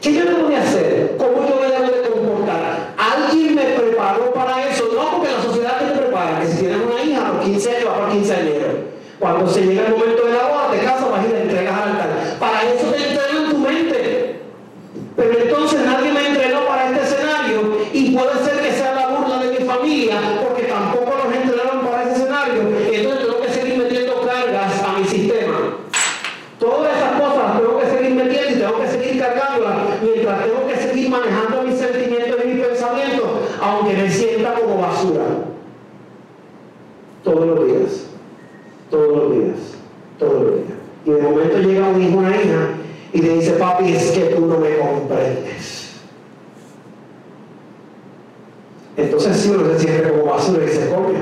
¿Qué 0.00 0.14
yo 0.14 0.24
debo 0.24 0.48
de 0.48 0.56
hacer? 0.56 1.16
¿Cómo 1.16 1.48
yo 1.48 1.60
me 1.60 1.68
debo 1.68 1.84
de 1.84 2.10
comportar? 2.10 2.92
Alguien 2.98 3.54
me 3.54 3.62
preparó 3.62 4.32
para 4.32 4.61
hija 7.70 7.94
a 7.94 8.00
los 8.00 8.12
15 8.12 8.34
años 8.34 8.52
va 8.52 8.54
por 8.54 8.58
15 8.58 8.62
años. 8.62 8.64
Cuando 9.18 9.46
se 9.48 9.62
llega 9.62 9.86
el 9.86 9.92
momento 9.92 10.26
de 10.26 10.32
la 10.32 10.48
boda, 10.48 10.70
te 10.72 10.78
casas, 10.78 11.10
vas 11.10 11.24
y 11.24 11.32
la 11.32 11.42
entregas 11.42 11.74
al 11.74 11.90
altar. 11.90 12.08
Para 12.40 12.62
eso 12.64 12.86
te 12.90 12.96
entrenan 12.96 13.50
tu 13.50 13.58
mente. 13.58 14.40
Pero 15.14 15.38
entonces 15.38 15.80
nadie 15.84 16.12
me 16.12 16.26
entrenó 16.26 16.66
para 16.66 16.90
este 16.90 17.02
escenario 17.02 17.78
y 17.92 18.10
puede 18.10 18.44
ser 18.44 18.60
que 18.60 18.72
sea 18.72 18.94
la 18.94 19.08
burla 19.08 19.38
de 19.38 19.60
mi 19.60 19.64
familia 19.64 20.16
porque 20.42 20.64
tampoco 20.64 21.12
nos 21.24 21.36
entrenaron 21.36 21.86
para 21.86 22.02
ese 22.02 22.22
escenario. 22.22 22.62
Entonces 22.90 23.26
tengo 23.26 23.40
que 23.42 23.48
seguir 23.50 23.78
metiendo 23.78 24.20
cargas 24.22 24.82
a 24.82 24.98
mi 24.98 25.04
sistema. 25.04 25.76
Todas 26.58 26.96
esas 26.96 27.20
cosas 27.20 27.58
tengo 27.58 27.78
que 27.78 27.86
seguir 27.86 28.14
metiendo 28.14 28.50
y 28.50 28.54
tengo 28.54 28.80
que 28.80 28.88
seguir 28.88 29.22
cargándolas 29.22 29.76
mientras 30.02 30.44
tengo 30.44 30.66
que 30.66 30.76
seguir 30.76 31.10
manejando 31.10 31.62
mis 31.62 31.78
sentimientos 31.78 32.40
y 32.42 32.48
mis 32.48 32.66
pensamientos, 32.66 33.30
aunque 33.60 33.94
me 33.94 34.10
sienta 34.10 34.54
como 34.54 34.80
basura. 34.80 35.24
Todos 37.22 37.46
los 37.46 37.66
días, 37.66 38.06
todos 38.92 39.08
los 39.08 39.32
días, 39.32 39.56
todos 40.18 40.42
los 40.44 40.54
días. 40.56 40.78
Y 41.04 41.10
de 41.10 41.22
momento 41.22 41.58
llega 41.58 41.88
un 41.88 42.00
hijo, 42.00 42.18
una 42.18 42.30
hija, 42.30 42.68
y 43.12 43.22
le 43.22 43.34
dice, 43.34 43.52
papi, 43.52 43.92
es 43.92 44.12
que 44.12 44.20
tú 44.26 44.46
no 44.46 44.58
me 44.58 44.76
comprendes. 44.76 45.96
Entonces 48.96 49.36
sí 49.36 49.50
uno 49.50 49.72
se 49.72 49.80
siente 49.80 50.10
como 50.10 50.24
basura 50.26 50.64
y 50.64 50.68
se 50.68 50.88
copia. 50.90 51.18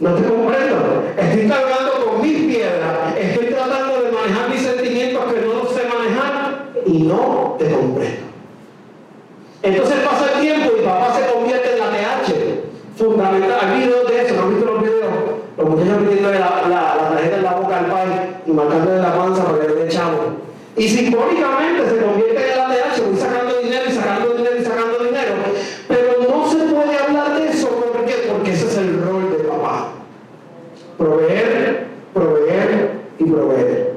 No 0.00 0.14
te 0.14 0.22
comprendo. 0.22 1.02
Estoy 1.18 1.48
cargando 1.48 2.06
con 2.06 2.22
mis 2.22 2.38
piedras. 2.44 3.16
Estoy 3.18 3.46
tratando 3.46 4.02
de 4.02 4.12
manejar 4.12 4.48
mis 4.48 4.62
sentimientos 4.62 5.24
que 5.32 5.40
no 5.40 5.54
los 5.54 5.72
sé 5.72 5.82
manejar 5.88 6.70
y 6.86 7.02
no 7.02 7.56
te 7.58 7.70
comprendo. 7.70 8.22
Entonces 9.62 9.96
pasa 10.04 10.32
el 10.34 10.40
tiempo 10.40 10.70
y 10.78 10.84
papá 10.84 11.16
se 11.16 11.32
convierte 11.32 11.72
en 11.72 11.78
la 11.78 11.90
TH. 11.90 12.96
Fundamental. 12.96 13.58
Hay 13.60 13.80
videos 13.80 14.08
de 14.08 14.22
eso, 14.24 14.34
¿no 14.36 14.42
han 14.42 14.54
visto 14.54 14.72
los 14.72 14.82
videos? 14.82 15.12
Los 15.58 15.68
muchachos 15.68 16.00
metiéndole 16.00 16.38
la, 16.38 16.62
la, 16.68 16.94
la 16.96 17.08
tarjeta 17.10 17.36
en 17.36 17.42
la 17.44 17.54
boca 17.54 17.78
al 17.78 17.86
pai 17.86 18.08
y 18.46 18.50
marcándole 18.50 18.98
la 18.98 19.14
panza 19.14 19.44
para 19.44 19.60
que 19.60 19.68
le 19.68 19.86
echamos. 19.86 20.20
Y 20.76 20.88
simbólicamente 20.88 21.88
se 21.88 22.02
convierte 22.02 22.52
en 22.52 22.58
la 22.58 22.68
TH, 22.68 23.02
voy 23.06 23.16
sacando 23.16 23.58
dinero 23.58 23.84
y 23.88 23.92
sacando 23.92 24.30
dinero 24.30 24.56
y 24.58 24.64
sacando 24.64 24.98
dinero. 25.04 25.34
Pero 25.86 26.12
no 26.28 26.50
se 26.50 26.56
puede 26.56 26.96
hablar 26.96 27.38
de 27.38 27.50
eso, 27.50 27.68
¿por 27.68 28.04
qué? 28.06 28.26
Porque 28.30 28.52
ese 28.52 28.66
es 28.68 28.76
el 28.78 29.02
rol 29.02 29.30
de 29.36 29.44
papá. 29.44 29.88
Proveer, 30.96 31.88
proveer 32.14 32.90
y 33.18 33.24
proveer. 33.24 33.92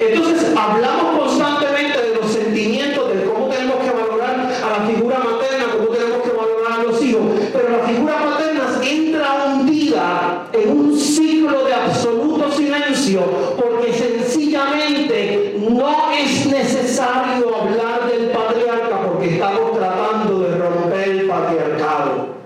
Entonces 0.00 0.56
hablamos 0.56 1.18
constantemente 1.20 2.00
de 2.00 2.14
los 2.16 2.32
sentimientos, 2.32 3.14
de 3.14 3.24
cómo 3.24 3.48
tenemos 3.48 3.76
que 3.76 3.90
valorar 3.90 4.40
a 4.40 4.78
la 4.78 4.86
figura 4.86 5.18
materna, 5.18 5.66
cómo 5.76 5.88
tenemos 5.90 6.22
que 6.22 6.30
valorar 6.30 6.80
a 6.80 6.82
los 6.84 7.02
hijos, 7.02 7.22
pero 7.52 7.68
la 7.68 7.86
figura 7.86 8.16
materna 8.18 8.80
entra 8.82 9.44
hundida 9.44 10.48
en 10.54 10.70
un 10.70 10.98
ciclo 10.98 11.64
de 11.66 11.74
absoluto 11.74 12.50
silencio 12.50 13.20
porque 13.58 13.92
sencillamente 13.92 15.56
no 15.68 16.10
es 16.12 16.46
necesario 16.46 17.54
hablar 17.54 18.10
del 18.10 18.30
patriarca 18.30 19.02
porque 19.06 19.34
estamos 19.34 19.78
tratando 19.78 20.40
de 20.40 20.56
romper 20.56 21.08
el 21.08 21.28
patriarcado. 21.28 22.40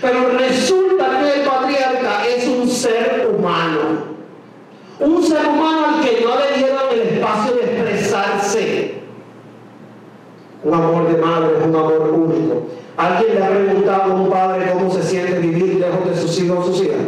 Pero 0.00 0.38
resulta 0.38 1.20
que 1.20 1.40
el 1.40 1.46
patriarca 1.46 2.26
es 2.28 2.46
un 2.46 2.69
ser 2.80 3.28
humano. 3.32 4.10
Un 4.98 5.22
ser 5.22 5.46
humano 5.46 5.86
al 5.86 6.04
que 6.04 6.24
no 6.24 6.30
le 6.38 6.58
dieron 6.58 6.80
el 6.92 7.00
espacio 7.00 7.54
de 7.54 7.62
expresarse. 7.62 8.94
Un 10.62 10.74
amor 10.74 11.08
de 11.08 11.20
madre 11.20 11.58
es 11.58 11.66
un 11.66 11.74
amor 11.74 12.10
único. 12.12 12.66
¿Alguien 12.96 13.34
le 13.34 13.44
ha 13.44 13.48
preguntado 13.48 14.12
a 14.12 14.14
un 14.14 14.30
padre 14.30 14.72
cómo 14.72 14.90
se 14.90 15.02
siente 15.02 15.38
vivir 15.38 15.76
lejos 15.76 16.08
de 16.08 16.20
sus 16.20 16.38
hijos 16.40 16.58
o 16.58 16.72
sus 16.72 16.82
hijas? 16.82 16.98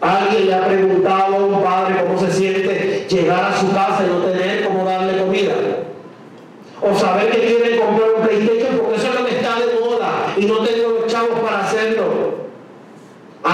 ¿Alguien 0.00 0.46
le 0.46 0.54
ha 0.54 0.66
preguntado 0.66 1.36
a 1.36 1.44
un 1.44 1.62
padre 1.62 1.94
cómo 2.04 2.18
se 2.18 2.32
siente 2.32 3.06
llegar 3.08 3.52
a 3.52 3.56
su 3.56 3.72
casa 3.72 4.04
y 4.04 4.10
no 4.10 4.18
tener 4.24 4.64
cómo 4.64 4.84
darle 4.84 5.22
comida? 5.22 5.54
O 6.82 6.94
saber 6.94 7.30
que 7.30 7.46
quieren 7.46 7.78
comprar 7.78 8.08
un 8.16 8.22
PlayStation 8.26 8.78
porque 8.78 8.96
eso 8.96 9.08
es 9.08 9.14
lo 9.14 9.26
que 9.26 9.36
está 9.36 9.54
de 9.60 9.80
moda 9.80 10.34
y 10.36 10.44
no 10.44 10.58
tengo 10.58 10.88
los 11.00 11.06
chavos 11.06 11.38
para 11.38 11.60
hacerlo. 11.64 12.44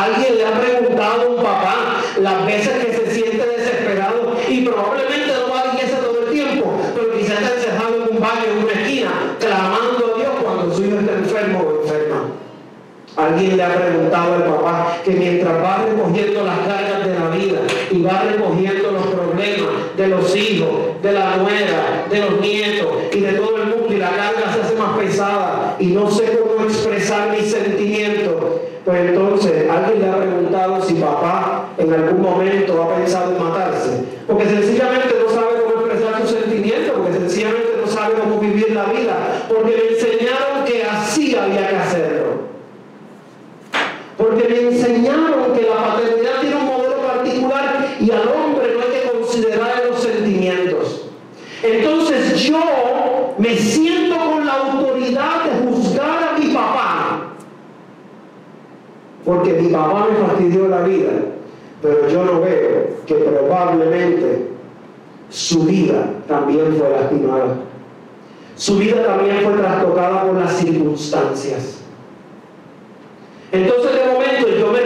Alguien 0.01 0.39
le 0.39 0.47
ha 0.47 0.59
preguntado 0.59 1.21
a 1.21 1.27
un 1.27 1.37
papá 1.37 1.77
las 2.21 2.47
veces 2.47 2.73
que 2.83 2.91
se 2.91 3.15
siente 3.15 3.47
desesperado 3.47 4.35
y 4.49 4.63
probablemente 4.63 5.27
no 5.27 5.53
va 5.53 5.61
a 5.61 5.75
iglesia 5.75 5.99
todo 5.99 6.23
el 6.27 6.33
tiempo, 6.33 6.73
pero 6.95 7.19
quizás 7.19 7.43
está 7.43 7.55
encerrado 7.55 7.97
en 7.97 8.17
un 8.17 8.19
baño, 8.19 8.45
en 8.51 8.65
una 8.65 8.73
esquina, 8.73 9.11
clamando 9.39 10.15
a 10.15 10.19
Dios 10.19 10.31
cuando 10.43 10.75
su 10.75 10.87
hijo 10.87 11.01
está 11.01 11.13
enfermo 11.13 11.61
o 11.61 11.83
enferma. 11.83 12.29
Alguien 13.15 13.57
le 13.59 13.63
ha 13.63 13.75
preguntado 13.75 14.35
al 14.37 14.45
papá 14.45 14.97
que 15.05 15.11
mientras 15.11 15.63
va 15.63 15.85
recogiendo 15.85 16.45
las 16.45 16.59
cargas 16.61 17.07
de 17.07 17.15
la 17.19 17.29
vida 17.37 17.61
y 17.91 18.03
va 18.03 18.23
recogiendo 18.23 18.93
los 18.93 19.07
problemas 19.07 19.97
de 19.99 20.09
los 20.09 20.35
hijos, 20.35 21.03
de 21.03 21.13
la 21.13 21.37
nuera, 21.37 22.07
de 22.09 22.21
los 22.21 22.41
nietos 22.41 22.87
y 23.13 23.21
de 23.21 23.33
todo 23.33 23.57
el 23.59 23.69
mundo 23.69 23.87
y 23.91 23.99
la 23.99 24.11
carga 24.11 24.55
se 24.55 24.63
hace 24.63 24.75
más 24.77 24.97
pesada 24.99 25.77
y 25.79 25.89
no 25.89 26.11
sé 26.11 26.39
cómo 26.39 26.65
expresar 26.65 27.37
mis 27.37 27.51
sentimientos, 27.51 27.80
pues 28.85 28.99
entonces 29.11 29.71
alguien 29.71 30.01
le 30.01 30.09
ha 30.09 30.17
preguntado 30.17 30.83
si 30.83 30.95
papá 30.95 31.69
en 31.77 31.93
algún 31.93 32.23
momento 32.23 32.83
ha 32.83 32.97
pensado 32.97 33.37
en 33.37 33.43
matarse. 33.43 34.05
Porque 34.27 34.47
sencillamente 34.47 35.17
no 35.23 35.29
sabe 35.29 35.63
cómo 35.63 35.87
expresar 35.87 36.23
sus 36.23 36.31
sentimientos, 36.31 36.95
porque 36.97 37.13
sencillamente 37.13 37.69
no 37.81 37.87
sabe 37.87 38.15
cómo 38.15 38.39
vivir 38.39 38.73
la 38.73 38.85
vida, 38.85 39.45
porque 39.49 39.77
le 39.77 39.93
enseñaron 39.95 40.65
que 40.65 40.85
así 40.85 41.37
había 41.37 41.69
que 41.69 41.77
hacerlo. 41.77 42.51
Porque 44.17 44.49
le 44.49 44.69
enseñaron 44.69 45.53
que 45.55 45.63
la 45.63 45.77
paternidad 45.77 46.41
tiene 46.41 46.57
un 46.57 46.67
modelo 46.67 46.97
particular 47.07 47.97
y 48.01 48.11
al 48.11 48.29
hombre 48.29 48.75
no 48.75 48.81
hay 48.81 49.01
que 49.01 49.19
considerar 49.19 49.83
los 49.89 50.01
sentimientos. 50.01 51.07
Entonces 51.63 52.41
yo 52.41 53.35
me 53.37 53.57
siento 53.57 54.17
con 54.17 54.47
la 54.47 54.53
autoridad 54.53 55.45
de 55.45 55.71
juzgar 55.71 56.35
a 56.35 56.39
mi 56.39 56.47
papá. 56.55 57.31
Porque 59.31 59.53
mi 59.53 59.69
papá 59.69 60.09
me 60.11 60.27
fastidió 60.27 60.67
la 60.67 60.81
vida. 60.81 61.13
Pero 61.81 62.09
yo 62.09 62.25
no 62.25 62.41
veo 62.41 62.89
que 63.07 63.15
probablemente 63.15 64.49
su 65.29 65.63
vida 65.67 66.05
también 66.27 66.75
fue 66.77 66.91
lastimada. 66.91 67.55
Su 68.57 68.79
vida 68.79 69.07
también 69.07 69.37
fue 69.43 69.53
trastocada 69.53 70.25
por 70.25 70.35
las 70.35 70.53
circunstancias. 70.55 71.79
Entonces 73.53 73.93
de 73.95 74.13
momento 74.13 74.49
yo 74.49 74.73
me 74.73 74.81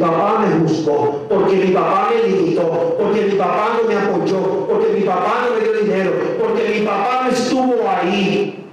papá 0.00 0.40
me 0.40 0.60
juzgó, 0.60 1.26
porque 1.28 1.56
mi 1.56 1.72
papá 1.72 2.10
me 2.10 2.28
limitó, 2.28 2.96
porque 2.98 3.22
mi 3.22 3.32
papá 3.32 3.78
no 3.80 3.88
me 3.88 3.96
apoyó, 3.96 4.66
porque 4.66 4.92
mi 4.92 5.00
papá 5.02 5.46
no 5.46 5.54
me 5.54 5.62
dio 5.62 5.72
dinero, 5.84 6.12
porque 6.40 6.78
mi 6.78 6.86
papá 6.86 7.22
no 7.24 7.30
estuvo 7.30 7.74
ahí. 7.88 8.66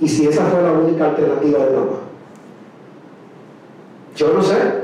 Y 0.00 0.08
si 0.08 0.26
esa 0.26 0.44
fue 0.46 0.62
la 0.62 0.72
única 0.72 1.06
alternativa 1.06 1.58
de 1.64 1.76
mamá. 1.76 1.98
Yo 4.14 4.32
no 4.32 4.42
sé. 4.42 4.82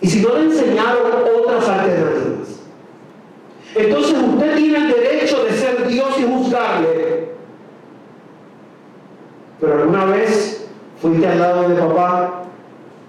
Y 0.00 0.08
si 0.08 0.20
no 0.20 0.34
le 0.34 0.44
enseñaron 0.44 1.02
otras 1.40 1.68
alternativas. 1.68 2.60
Entonces 3.74 4.16
usted 4.22 4.56
tiene 4.56 4.78
el 4.78 4.88
derecho 4.88 5.44
de 5.44 5.52
ser 5.52 5.86
Dios 5.86 6.08
y 6.18 6.24
juzgarle. 6.24 7.32
Pero 9.60 9.74
alguna 9.74 10.04
vez 10.06 10.68
fuiste 11.00 11.26
al 11.26 11.38
lado 11.38 11.68
de 11.68 11.74
papá 11.74 12.47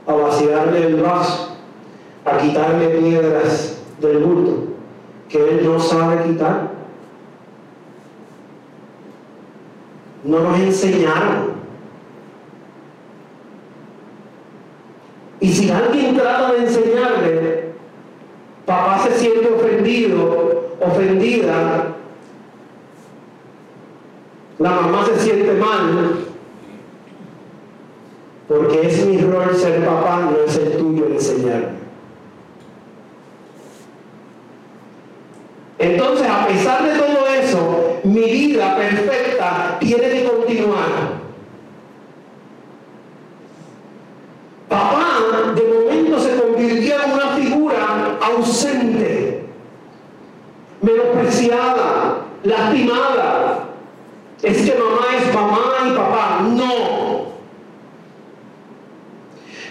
a 0.10 0.14
vaciarle 0.14 0.88
el 0.88 0.96
vaso, 0.96 1.56
a 2.26 2.38
quitarle 2.40 2.88
piedras 2.88 3.78
del 4.02 4.18
bulto 4.18 4.70
que 5.30 5.38
él 5.38 5.62
no 5.64 5.80
sabe 5.80 6.24
quitar. 6.24 6.72
No 10.24 10.40
nos 10.40 10.60
enseñaron. 10.60 11.60
Y 15.40 15.54
si 15.54 15.70
alguien 15.70 16.18
trata 16.18 16.54
de 16.54 16.58
enseñarle, 16.64 17.72
papá 18.66 19.04
se 19.04 19.18
siente 19.18 19.48
ofendido, 19.54 20.76
ofendida, 20.82 21.96
la 24.58 24.70
mamá 24.72 25.06
se 25.06 25.20
siente 25.20 25.54
mal, 25.54 26.29
porque 28.50 28.88
es 28.88 29.06
mi 29.06 29.22
rol 29.22 29.56
ser 29.56 29.86
papá, 29.86 30.22
no 30.32 30.44
es 30.44 30.58
el 30.58 30.76
tuyo 30.76 31.06
enseñarme. 31.06 31.78
Entonces, 35.78 36.28
a 36.28 36.48
pesar 36.48 36.84
de 36.84 36.98
todo 36.98 37.28
eso, 37.28 38.00
mi 38.04 38.24
vida 38.24 38.76
perfecta 38.76 39.78
tiene 39.80 40.10
que 40.10 40.24
continuar. 40.24 41.20
Papá 44.68 45.06
de 45.56 45.64
momento 45.64 46.20
se 46.20 46.42
convirtió 46.42 46.96
en 47.04 47.12
una 47.12 47.28
figura 47.36 48.18
ausente, 48.20 49.46
menospreciada, 50.82 52.26
lastimada. 52.42 53.66
Es 54.42 54.58
que 54.58 54.76
mamá 54.78 55.06
es 55.18 55.34
mamá 55.36 55.62
y 55.88 55.96
papá. 55.96 56.40
No, 56.42 56.99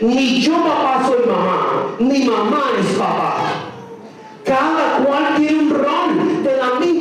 ni 0.00 0.40
yo 0.40 0.52
papá 0.52 1.02
soy 1.06 1.26
mamá, 1.26 1.96
ni 1.98 2.24
mamá 2.24 2.62
es 2.78 2.87
papá. 2.96 3.37
Cada 4.44 5.04
cual 5.04 5.34
tiene 5.37 5.58
un 5.58 5.70
rol, 5.70 6.42
de 6.42 6.56
la 6.56 6.80
misma 6.80 6.97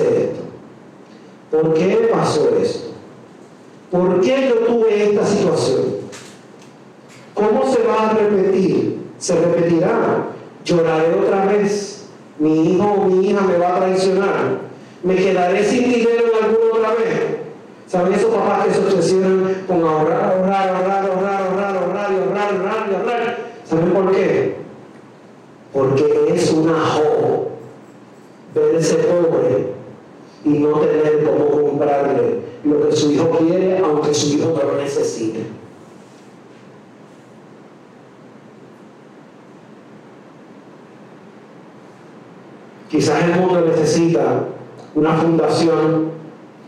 esto? 0.00 0.42
¿Por 1.50 1.74
qué 1.74 2.08
pasó 2.10 2.48
esto? 2.60 2.90
¿Por 3.90 4.20
qué 4.20 4.48
yo 4.48 4.66
tuve 4.66 5.10
esta 5.10 5.26
situación? 5.26 5.82
¿Cómo 7.34 7.70
se 7.70 7.82
va 7.82 8.10
a 8.10 8.14
repetir? 8.14 8.98
Se 9.18 9.34
repetirá. 9.34 10.26
Lloraré 10.64 11.14
otra 11.14 11.44
vez. 11.46 12.06
Mi 12.38 12.74
hijo 12.74 12.84
o 12.84 13.04
mi 13.04 13.28
hija 13.28 13.42
me 13.42 13.58
va 13.58 13.76
a 13.76 13.80
traicionar. 13.80 14.58
Me 15.02 15.16
quedaré 15.16 15.64
sin 15.64 15.92
dinero 15.92 16.24
alguna 16.42 16.78
otra 16.78 16.94
vez. 16.94 17.36
¿Saben 17.86 18.14
esos 18.14 18.32
papás 18.34 18.66
que 18.66 18.74
se 18.74 18.80
obsesionan 18.80 19.64
con 19.66 19.84
ahorrar, 19.84 20.24
ahorrar, 20.24 20.68
ahorrar, 20.68 21.06
ahorrar, 21.06 21.46
ahorrar, 21.46 21.76
ahorrar, 21.76 22.12
ahorrar, 22.12 22.54
ahorrar, 22.54 22.94
ahorrar? 22.94 23.38
¿Saben 23.64 23.90
por 23.90 24.12
qué? 24.12 24.56
Porque 25.72 26.32
es 26.34 26.50
una 26.52 26.78
joven 26.80 27.42
verse 28.54 28.94
pobre 28.96 29.81
y 30.44 30.48
no 30.50 30.80
tener 30.80 31.24
cómo 31.24 31.50
comprarle 31.50 32.40
lo 32.64 32.88
que 32.88 32.96
su 32.96 33.12
hijo 33.12 33.30
quiere, 33.38 33.78
aunque 33.78 34.12
su 34.14 34.36
hijo 34.36 34.54
no 34.56 34.72
lo 34.72 34.82
necesite. 34.82 35.40
Quizás 42.88 43.24
el 43.24 43.40
mundo 43.40 43.62
necesita 43.62 44.44
una 44.94 45.14
fundación 45.14 46.10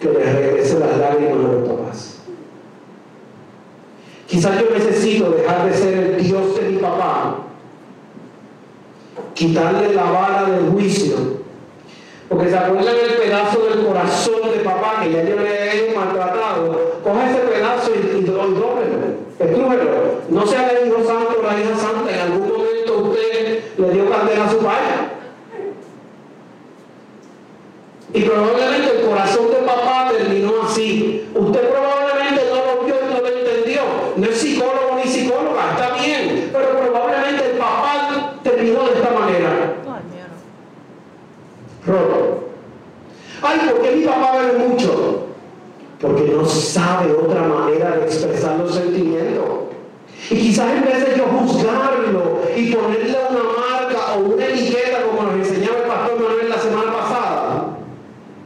que 0.01 0.09
le 0.09 0.33
regrese 0.33 0.79
las 0.79 0.97
lágrimas 0.97 1.35
a 1.35 1.53
los 1.53 1.69
papás. 1.69 2.19
Quizás 4.27 4.59
yo 4.59 4.71
necesito 4.71 5.31
dejar 5.31 5.69
de 5.69 5.75
ser 5.75 5.95
el 5.99 6.25
Dios 6.25 6.57
de 6.57 6.71
mi 6.71 6.79
papá, 6.79 7.41
quitarle 9.35 9.95
la 9.95 10.05
vara 10.05 10.51
del 10.51 10.71
juicio. 10.71 11.44
Porque 12.29 12.49
se 12.49 12.57
acuerdan 12.57 12.95
el 12.97 13.17
pedazo 13.17 13.67
del 13.67 13.85
corazón 13.87 14.53
de 14.53 14.61
papá 14.61 15.01
que 15.03 15.11
ya 15.13 15.25
yo 15.25 15.37
le 15.37 15.91
he 15.91 15.95
maltratado. 15.95 16.95
Coge 17.03 17.31
ese 17.31 17.41
pedazo 17.41 17.91
y, 17.95 17.99
y, 18.17 18.21
y 18.21 18.23
No 20.33 20.47
sea 20.47 20.71
el 20.71 20.87
hijo 20.89 21.05
santo 21.05 21.37
o 21.39 21.43
la 21.43 21.61
hija 21.61 21.77
santa. 21.77 22.15
En 22.15 22.21
algún 22.21 22.49
momento 22.49 22.99
usted 22.99 23.65
le 23.77 23.91
dio 23.91 24.09
candela 24.11 24.45
a 24.45 24.51
su 24.51 24.59
padre. 24.59 25.15
Y 28.15 28.23
probablemente 28.23 29.01
el 29.01 29.07
corazón 29.07 29.51
de 29.51 29.57
papá 29.67 30.13
terminó 30.17 30.63
así. 30.63 31.27
Usted 31.35 31.69
probablemente 31.69 32.43
no 32.49 32.77
lo 32.77 32.85
vio 32.85 32.95
y 32.95 33.13
no 33.13 33.21
lo 33.21 33.27
entendió. 33.27 33.83
No 34.17 34.27
es 34.27 34.37
psicólogo 34.37 35.01
ni 35.03 35.11
psicóloga, 35.11 35.73
está 35.73 35.95
bien. 36.01 36.51
Pero 36.53 36.79
probablemente 36.79 37.51
el 37.51 37.59
papá 37.59 38.39
terminó 38.45 38.85
de 38.85 38.95
esta 38.95 39.11
manera. 39.11 39.75
Roto. 41.85 42.45
Ay, 43.43 43.61
¿por 43.69 43.83
qué 43.83 43.97
mi 43.97 44.05
papá 44.05 44.39
bebe 44.39 44.69
mucho? 44.69 45.25
Porque 46.01 46.23
no 46.23 46.47
sabe 46.47 47.13
otra 47.13 47.43
manera 47.43 47.97
de 47.97 48.05
expresar 48.05 48.61
los 48.61 48.77
sentimientos. 48.77 49.45
Y 50.31 50.37
quizás 50.37 50.71
en 50.71 50.85
vez 50.85 51.05
de 51.05 51.19
yo 51.19 51.25
juzgarlo 51.25 52.43
y 52.57 52.73
ponerle 52.73 53.19
una 53.29 53.43
marca 53.43 54.15
o 54.15 54.21
una 54.21 54.47
etiqueta 54.47 55.03
como 55.03 55.31
nos 55.31 55.49
enseñaba 55.49 55.79
el 55.79 55.85
pastor 55.85 56.21
Manuel 56.21 56.49
la 56.49 56.59
semana 56.59 56.93
pasada, 56.93 57.75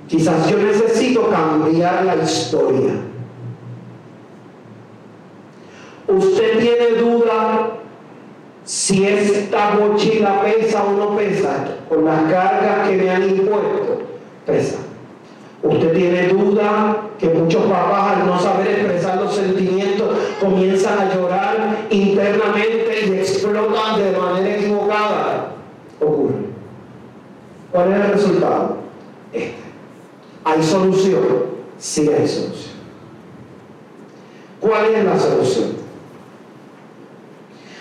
Quizás 0.08 0.48
yo 0.48 0.56
necesito 0.56 1.28
cambiar 1.28 2.06
la 2.06 2.16
historia. 2.30 2.92
Usted 6.06 6.58
tiene 6.58 7.00
duda 7.00 7.70
si 8.64 9.06
esta 9.06 9.70
mochila 9.72 10.42
pesa 10.42 10.84
o 10.84 10.92
no 10.92 11.16
pesa 11.16 11.76
con 11.88 12.04
las 12.04 12.22
cargas 12.30 12.88
que 12.88 12.96
me 12.96 13.10
han 13.10 13.22
impuesto. 13.28 14.02
Pesa. 14.46 14.78
Usted 15.62 15.92
tiene 15.92 16.28
duda 16.28 17.08
que 17.18 17.28
muchos 17.28 17.64
papás 17.64 18.18
al 18.18 18.26
no 18.26 18.38
saber 18.40 18.68
expresar 18.68 19.20
los 19.20 19.34
sentimientos 19.34 20.16
comienzan 20.40 20.98
a 20.98 21.14
llorar 21.14 21.86
internamente 21.90 23.06
y 23.06 23.12
explotan 23.14 24.02
de 24.02 24.18
manera 24.18 24.56
equivocada. 24.56 25.52
Ocurre. 26.00 26.34
¿Cuál 27.72 27.92
es 27.92 28.00
el 28.00 28.12
resultado? 28.12 28.76
Este. 29.32 29.54
¿Hay 30.44 30.62
solución? 30.62 31.37
Sí 31.88 32.02
hay 32.02 32.28
solución. 32.28 32.74
¿Cuál 34.60 34.94
es 34.94 35.04
la 35.04 35.18
solución? 35.18 35.68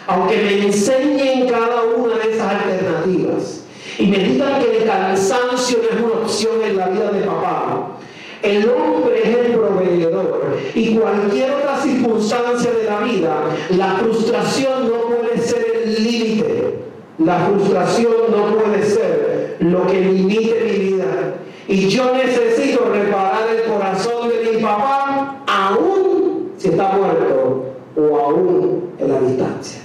Aunque 0.08 0.38
me 0.38 0.66
enseñen 0.66 1.50
cada 1.50 1.84
una 1.84 2.16
de 2.16 2.34
esas 2.34 2.54
alternativas 2.54 3.66
y 4.00 4.08
me 4.08 4.20
digan 4.20 4.62
que 4.62 4.78
el 4.78 4.86
cansancio 4.86 5.80
no 5.80 5.90
es 5.90 6.04
una 6.06 6.22
opción 6.22 6.54
en 6.64 6.78
la 6.78 6.88
vida 6.88 7.12
de 7.12 7.20
papá, 7.20 7.98
el 8.44 8.70
hombre 8.70 9.24
es 9.24 9.38
el 9.40 9.52
proveedor 9.58 10.58
y 10.74 10.96
cualquier 10.96 11.52
otra 11.52 11.78
circunstancia 11.82 12.72
de 12.72 12.84
la 12.86 13.00
vida, 13.02 13.44
la 13.72 13.96
frustración 13.96 14.88
no 14.88 15.02
puede 15.02 15.38
ser 15.38 15.82
el 15.84 16.02
límite. 16.02 16.80
La 17.18 17.48
frustración 17.48 18.14
no 18.32 18.56
puede 18.56 18.84
ser 18.86 19.58
lo 19.60 19.86
que 19.86 20.00
limite 20.00 20.64
mi 20.64 20.80
vida. 20.92 21.34
Y 21.68 21.90
yo 21.90 22.14
necesito 22.14 22.86
reparar 22.86 23.50
el 23.50 23.70
corazón 23.70 24.30
de 24.30 24.52
mi 24.52 24.62
papá, 24.64 25.44
aún 25.46 26.54
si 26.58 26.70
está 26.70 26.94
muerto 26.94 27.66
o 27.98 28.18
aún 28.18 28.92
en 28.98 29.12
la 29.12 29.20
distancia. 29.20 29.82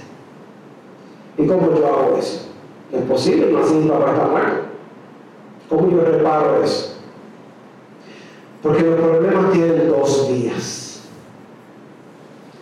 ¿Y 1.37 1.45
cómo 1.45 1.77
yo 1.77 1.85
hago 1.87 2.17
eso? 2.17 2.47
es 2.93 3.01
posible, 3.05 3.51
no 3.51 3.59
así 3.59 3.73
mi 3.73 3.89
papá 3.89 4.11
está 4.11 4.27
muerto. 4.27 4.63
¿Cómo 5.67 5.89
yo 5.89 6.01
reparo 6.01 6.63
eso? 6.63 6.95
Porque 8.61 8.83
los 8.83 8.99
problemas 8.99 9.51
tienen 9.51 9.89
dos 9.89 10.29
días. 10.29 11.01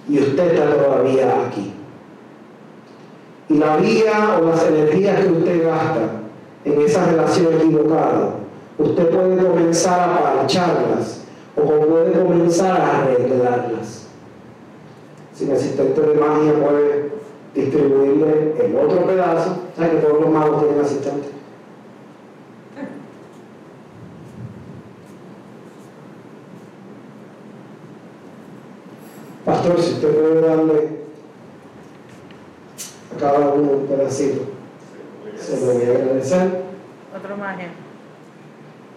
Y 0.08 0.20
usted 0.20 0.54
está 0.54 0.74
todavía 0.74 1.46
aquí. 1.48 1.74
Y 3.50 3.58
la 3.58 3.76
vía 3.78 4.40
o 4.42 4.46
las 4.46 4.66
energías 4.66 5.20
que 5.20 5.28
usted 5.28 5.66
gasta 5.66 6.22
en 6.64 6.82
esa 6.82 7.06
relación 7.06 7.54
equivocada 7.54 8.41
usted 8.82 9.10
puede 9.10 9.38
comenzar 9.38 10.00
a 10.00 10.22
parcharlas 10.22 11.22
o 11.56 11.62
puede 11.62 12.12
comenzar 12.14 12.80
a 12.80 13.02
arreglarlas. 13.02 14.08
Si 15.34 15.46
el 15.46 15.52
asistente 15.52 16.02
de 16.02 16.14
magia 16.16 16.54
puede 16.54 17.12
distribuirle 17.54 18.56
el 18.66 18.76
otro 18.76 19.06
pedazo, 19.06 19.58
¿sabe 19.76 19.92
que 19.92 19.98
todos 19.98 20.22
los 20.22 20.30
magos 20.30 20.64
tienen 20.64 20.86
asistente? 20.86 21.30
Pastor, 29.46 29.82
si 29.82 29.94
usted 29.94 30.14
puede 30.14 30.42
darle 30.42 31.02
a 33.14 33.20
cada 33.20 33.50
uno 33.50 33.72
un 33.72 33.88
pedacito, 33.88 34.44
se 35.38 35.60
lo 35.60 35.74
voy 35.74 35.84
a 35.84 35.90
agradecer. 35.90 36.64
Otro 37.18 37.38
magia. 37.38 37.70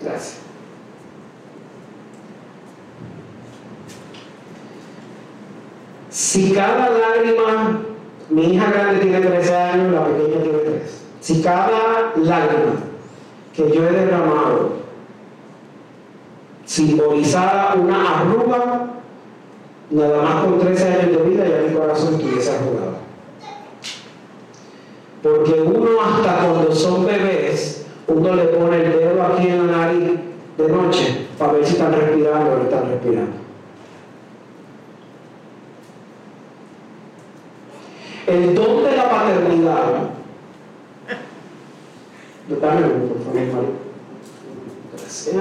Gracias. 0.04 0.38
Si 6.10 6.52
cada 6.52 6.90
lágrima, 6.90 7.80
mi 8.28 8.54
hija 8.54 8.70
grande 8.70 9.00
tiene 9.00 9.20
13 9.20 9.56
años, 9.56 9.92
la 9.92 10.04
pequeña 10.04 10.42
tiene 10.42 10.58
3. 10.58 11.02
Si 11.20 11.42
cada 11.42 12.12
lágrima 12.16 12.74
que 13.54 13.70
yo 13.70 13.88
he 13.88 13.92
derramado 13.92 14.74
simbolizara 16.66 17.74
una 17.74 18.20
arruga, 18.20 18.86
nada 19.90 20.22
más 20.22 20.44
con 20.44 20.58
13 20.60 20.84
años 20.84 21.10
de 21.12 21.22
vida 21.30 21.46
ya 21.46 21.68
mi 21.68 21.74
corazón 21.76 22.14
estuviese 22.14 22.50
arrugado. 22.50 22.94
Porque 25.22 25.52
uno 25.52 26.00
hasta 26.02 26.46
cuando 26.46 26.74
son 26.74 27.06
bebés 27.06 27.43
uno 28.06 28.34
le 28.34 28.44
pone 28.44 28.76
el 28.84 28.92
dedo 28.92 29.22
aquí 29.22 29.48
en 29.48 29.66
la 29.66 29.76
nariz 29.78 30.10
de 30.58 30.68
noche 30.68 31.26
para 31.38 31.52
ver 31.52 31.64
si 31.64 31.72
están 31.72 31.92
respirando 31.92 32.52
o 32.52 32.56
no 32.56 32.62
están 32.64 32.90
respirando. 32.90 33.32
El 38.26 38.54
don 38.54 38.84
de 38.84 38.96
la 38.96 39.10
paternidad. 39.10 40.10
Gracias. 44.92 45.36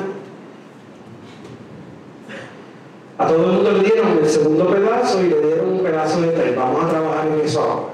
A 3.17 3.27
todo 3.27 3.45
el 3.45 3.51
mundo 3.51 3.71
le 3.73 3.79
dieron 3.83 4.17
el 4.21 4.27
segundo 4.27 4.69
pedazo 4.69 5.21
y 5.21 5.29
le 5.29 5.41
dieron 5.41 5.73
un 5.73 5.83
pedazo 5.83 6.21
de 6.21 6.29
tres. 6.29 6.55
Vamos 6.55 6.83
a 6.83 6.89
trabajar 6.89 7.27
en 7.27 7.45
eso 7.45 7.61
ahora. 7.61 7.93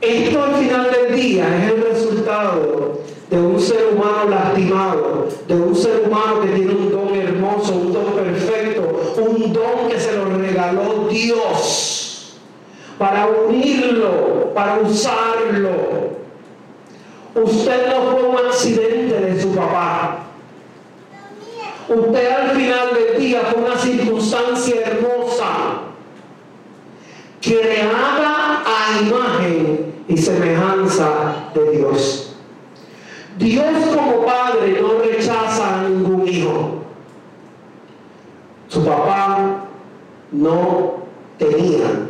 Esto 0.00 0.44
al 0.44 0.54
final 0.56 0.90
del 0.90 1.16
día 1.16 1.56
es 1.56 1.72
el 1.72 1.82
resultado 1.82 2.05
de 2.26 3.38
un 3.38 3.60
ser 3.60 3.90
humano 3.92 4.30
lastimado, 4.30 5.28
de 5.46 5.54
un 5.54 5.76
ser 5.76 6.08
humano 6.08 6.40
que 6.40 6.48
tiene 6.48 6.72
un 6.72 6.90
don 6.90 7.14
hermoso, 7.14 7.72
un 7.72 7.92
don 7.92 8.14
perfecto, 8.14 9.14
un 9.18 9.52
don 9.52 9.88
que 9.88 10.00
se 10.00 10.16
lo 10.16 10.24
regaló 10.36 11.06
Dios 11.08 12.36
para 12.98 13.28
unirlo, 13.28 14.52
para 14.54 14.80
usarlo. 14.80 16.16
Usted 17.34 17.88
no 17.90 18.10
fue 18.10 18.22
un 18.24 18.36
accidente 18.38 19.20
de 19.20 19.40
su 19.40 19.54
papá. 19.54 20.24
Usted 21.88 22.30
al 22.32 22.56
final 22.56 22.88
del 22.92 23.20
día 23.20 23.42
fue 23.52 23.62
una 23.62 23.76
circunstancia 23.76 24.74
hermosa, 24.84 25.82
creada 27.40 28.64
a 28.66 29.00
imagen 29.00 29.45
y 30.08 30.16
semejanza 30.16 31.50
de 31.54 31.70
Dios. 31.76 32.34
Dios 33.38 33.66
como 33.94 34.24
padre 34.24 34.80
no 34.80 34.98
rechaza 34.98 35.80
a 35.80 35.88
ningún 35.88 36.26
hijo. 36.26 36.74
Su 38.68 38.84
papá 38.84 39.66
no 40.32 40.96
tenía 41.38 42.08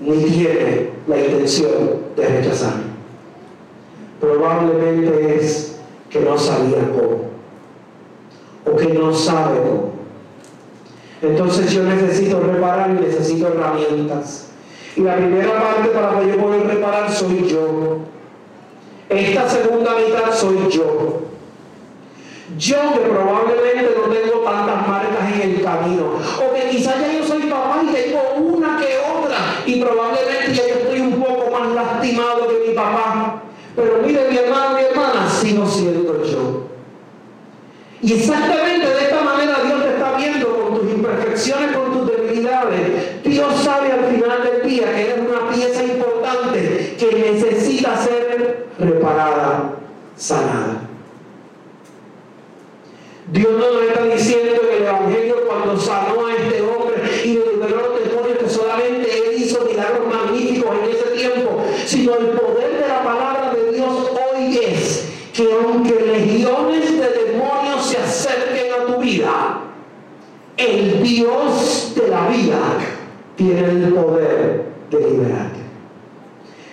ni 0.00 0.16
tiene 0.24 0.90
la 1.06 1.18
intención 1.18 2.02
de 2.16 2.26
rechazarlo. 2.26 2.92
Probablemente 4.20 5.36
es 5.36 5.78
que 6.10 6.20
no 6.20 6.38
sabía 6.38 6.78
cómo 6.92 7.32
o 8.64 8.76
que 8.76 8.86
no 8.94 9.12
sabe 9.12 9.60
cómo. 9.60 9.92
Entonces 11.20 11.70
yo 11.72 11.84
necesito 11.84 12.40
reparar 12.40 12.90
y 12.90 13.04
necesito 13.04 13.48
herramientas 13.48 14.51
y 14.96 15.00
la 15.00 15.16
primera 15.16 15.60
parte 15.60 15.88
para 15.88 16.20
que 16.20 16.28
yo 16.28 16.36
poder 16.36 16.66
reparar 16.66 17.10
soy 17.10 17.48
yo. 17.48 17.98
Esta 19.08 19.48
segunda 19.48 19.92
mitad 19.96 20.32
soy 20.32 20.68
yo. 20.70 21.22
Yo 22.58 22.76
que 22.92 23.00
probablemente 23.00 23.94
no 23.96 24.12
tengo 24.12 24.40
tantas 24.40 24.88
marcas 24.88 25.32
en 25.34 25.50
el 25.50 25.62
camino. 25.62 26.18
O 26.38 26.54
que 26.54 26.68
quizás 26.70 27.00
ya 27.00 27.18
yo 27.18 27.26
soy 27.26 27.42
papá 27.42 27.80
y 27.82 27.92
tengo 27.92 28.20
una 28.36 28.78
que 28.78 28.98
otra. 28.98 29.38
Y 29.66 29.80
probablemente 29.80 30.54
ya 30.54 30.68
yo 30.68 30.74
estoy 30.74 31.00
un 31.00 31.22
poco 31.22 31.50
más 31.50 31.68
lastimado 31.70 32.48
que 32.48 32.68
mi 32.68 32.74
papá. 32.74 33.42
Pero 33.74 34.02
mire 34.04 34.28
mi 34.30 34.36
hermano, 34.36 34.76
mi 34.76 34.82
hermana, 34.82 35.28
sigo 35.28 35.66
siendo 35.66 36.22
yo. 36.24 36.66
Y 38.02 38.14
exactamente 38.14 38.86
de 38.86 39.04
esta 39.04 39.22
manera 39.22 39.56
Dios 39.64 39.82
te 39.82 39.88
está 39.90 40.16
viendo 40.16 40.48
con 40.48 40.80
tus 40.80 40.90
imperfecciones, 40.90 41.76
con 41.76 41.92
tus 41.92 42.10
debilidades. 42.10 43.22
Dios 43.22 43.54
sabe 43.62 43.92
al 43.92 44.04
final 44.06 44.42
del 44.42 44.68
día 44.68 44.92
que 44.92 45.02
eres 45.02 45.18
una 45.20 45.48
pieza 45.50 45.84
importante 45.84 46.96
que 46.98 47.32
necesita 47.32 47.96
ser 47.96 48.66
reparada, 48.78 49.74
sanada. 50.22 50.88
Dios 53.32 53.50
no 53.50 53.72
nos 53.72 53.82
está 53.82 54.04
diciendo 54.04 54.62
en 54.62 54.76
el 54.76 54.88
Evangelio 54.88 55.36
cuando 55.48 55.76
sanó 55.80 56.26
a 56.26 56.34
este 56.34 56.62
hombre 56.62 57.02
y 57.24 57.34
le 57.34 57.52
liberó 57.52 57.88
los 57.88 58.04
demonios 58.08 58.38
que 58.38 58.48
solamente 58.48 59.10
Él 59.10 59.42
hizo 59.42 59.64
milagros 59.64 60.06
magníficos 60.06 60.76
en 60.76 60.90
ese 60.90 61.04
tiempo, 61.16 61.64
sino 61.86 62.16
el 62.16 62.26
poder 62.26 62.82
de 62.82 62.88
la 62.88 63.02
palabra 63.02 63.52
de 63.52 63.72
Dios 63.72 64.10
hoy 64.12 64.58
es 64.58 65.08
que 65.34 65.48
aunque 65.52 65.92
legiones 65.92 67.00
de 67.00 67.08
demonios 67.08 67.84
se 67.84 67.96
acerquen 67.96 68.72
a 68.74 68.86
tu 68.86 69.00
vida, 69.00 69.60
el 70.56 71.02
Dios 71.02 71.94
de 71.96 72.08
la 72.08 72.28
vida 72.28 72.60
tiene 73.34 73.64
el 73.64 73.92
poder 73.92 74.66
de 74.88 75.00
liberarte. 75.00 75.62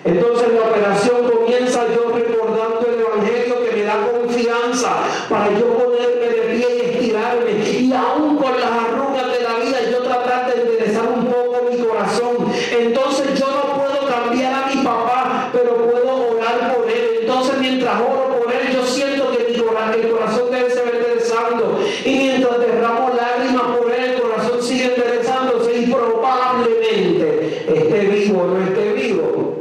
Entonces 0.03 0.53
la 0.53 0.61
operación 0.61 1.29
comienza 1.29 1.85
yo 1.93 2.11
recordando 2.13 2.87
el 2.87 3.01
Evangelio 3.01 3.63
que 3.65 3.75
me 3.75 3.78
da 3.89 4.11
confianza 4.11 4.91
para 5.27 5.49
yo 5.57 5.65
poderme 5.77 6.27
de 6.27 6.41
pie 6.53 6.67
y 6.69 6.89
estirarme. 6.89 7.51
Y 7.51 7.93
aún 7.93 8.37
con 8.37 8.59
las 8.59 8.71
arrugas 8.71 9.27
de 9.33 9.41
la 9.41 9.53
vida 9.55 9.89
yo 9.91 10.03
tratar 10.03 10.53
de 10.53 10.61
enderezar 10.61 11.07
un 11.07 11.25
poco 11.25 11.65
mi 11.69 11.77
corazón. 11.77 12.35
Entonces 12.79 13.39
yo 13.39 13.47
no 13.47 13.63
puedo 13.79 14.07
cambiar 14.07 14.53
a 14.53 14.67
mi 14.67 14.83
papá, 14.83 15.49
pero 15.51 15.75
puedo 15.75 16.37
orar 16.37 16.75
por 16.75 16.89
él. 16.89 17.19
Entonces 17.21 17.57
mientras 17.59 17.99
oro 17.99 18.39
por 18.39 18.53
él 18.53 18.73
yo 18.73 18.85
siento 18.85 19.31
que 19.31 19.51
mi 19.51 19.57
corazón, 19.59 19.93
el 19.99 20.09
corazón 20.11 20.51
debe 20.51 20.69
ser 20.69 20.95
enderezando. 20.95 21.79
Y 22.05 22.15
mientras 22.15 22.59
derramo 22.59 23.09
lágrimas 23.09 23.77
por 23.77 23.91
él, 23.91 24.11
el 24.11 24.21
corazón 24.21 24.61
sigue 24.61 24.93
enderezándose 24.93 25.79
y 25.79 25.91
probablemente 25.91 27.65
esté 27.67 27.99
vivo 28.01 28.41
o 28.43 28.47
no 28.47 28.63
esté 28.63 28.93
vivo 28.93 29.59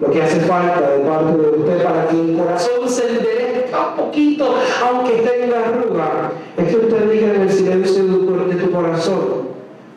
lo 0.00 0.10
que 0.10 0.22
hace 0.22 0.40
falta 0.40 0.80
de 0.80 0.98
parte 1.00 1.36
de 1.36 1.48
usted 1.50 1.82
para 1.82 2.06
que 2.08 2.20
el 2.20 2.38
corazón 2.38 2.88
se 2.88 3.08
enderezca 3.08 3.94
un 3.98 4.07
poquito, 4.18 4.54
aunque 4.84 5.12
tenga 5.22 5.58
arruga, 5.60 6.32
es 6.56 6.68
que 6.68 6.76
usted 6.76 7.10
diga 7.10 7.34
en 7.34 7.42
el 7.42 7.50
silencio 7.50 8.04
de 8.04 8.54
tu, 8.56 8.70
corazón, 8.70 9.48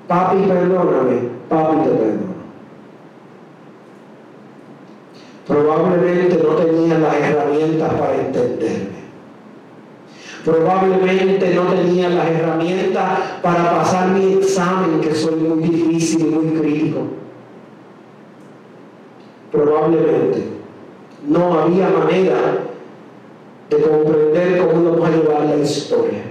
papi, 0.08 0.38
perdóname, 0.48 1.30
papi, 1.50 1.76
te 1.78 1.90
perdono. 1.90 2.32
Probablemente 5.48 6.42
no 6.44 6.50
tenía 6.56 7.00
las 7.00 7.16
herramientas 7.16 7.94
para 7.94 8.16
entenderme. 8.16 9.02
Probablemente 10.46 11.54
no 11.54 11.64
tenía 11.64 12.10
las 12.10 12.28
herramientas 12.28 13.20
para 13.42 13.72
pasar 13.72 14.10
mi 14.10 14.34
examen, 14.34 15.02
que 15.02 15.14
soy 15.14 15.36
muy 15.36 15.68
difícil 15.68 16.22
y 16.22 16.30
muy 16.30 16.60
crítico 16.60 17.00
probablemente 19.52 20.44
no 21.28 21.60
había 21.60 21.90
manera 21.90 22.61
de 23.82 23.90
comprender 23.90 24.58
cómo 24.60 24.82
íbamos 24.82 25.10
a 25.10 25.12
llevar 25.12 25.46
la 25.46 25.58
historia. 25.58 26.22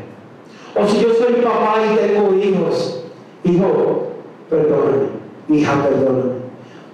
O 0.75 0.87
si 0.87 1.01
yo 1.01 1.15
soy 1.15 1.35
papá 1.43 1.77
y 1.85 1.97
tengo 1.97 2.35
hijos, 2.35 3.05
hijo, 3.45 4.09
perdóname, 4.49 5.09
hija, 5.49 5.83
perdóname, 5.83 6.33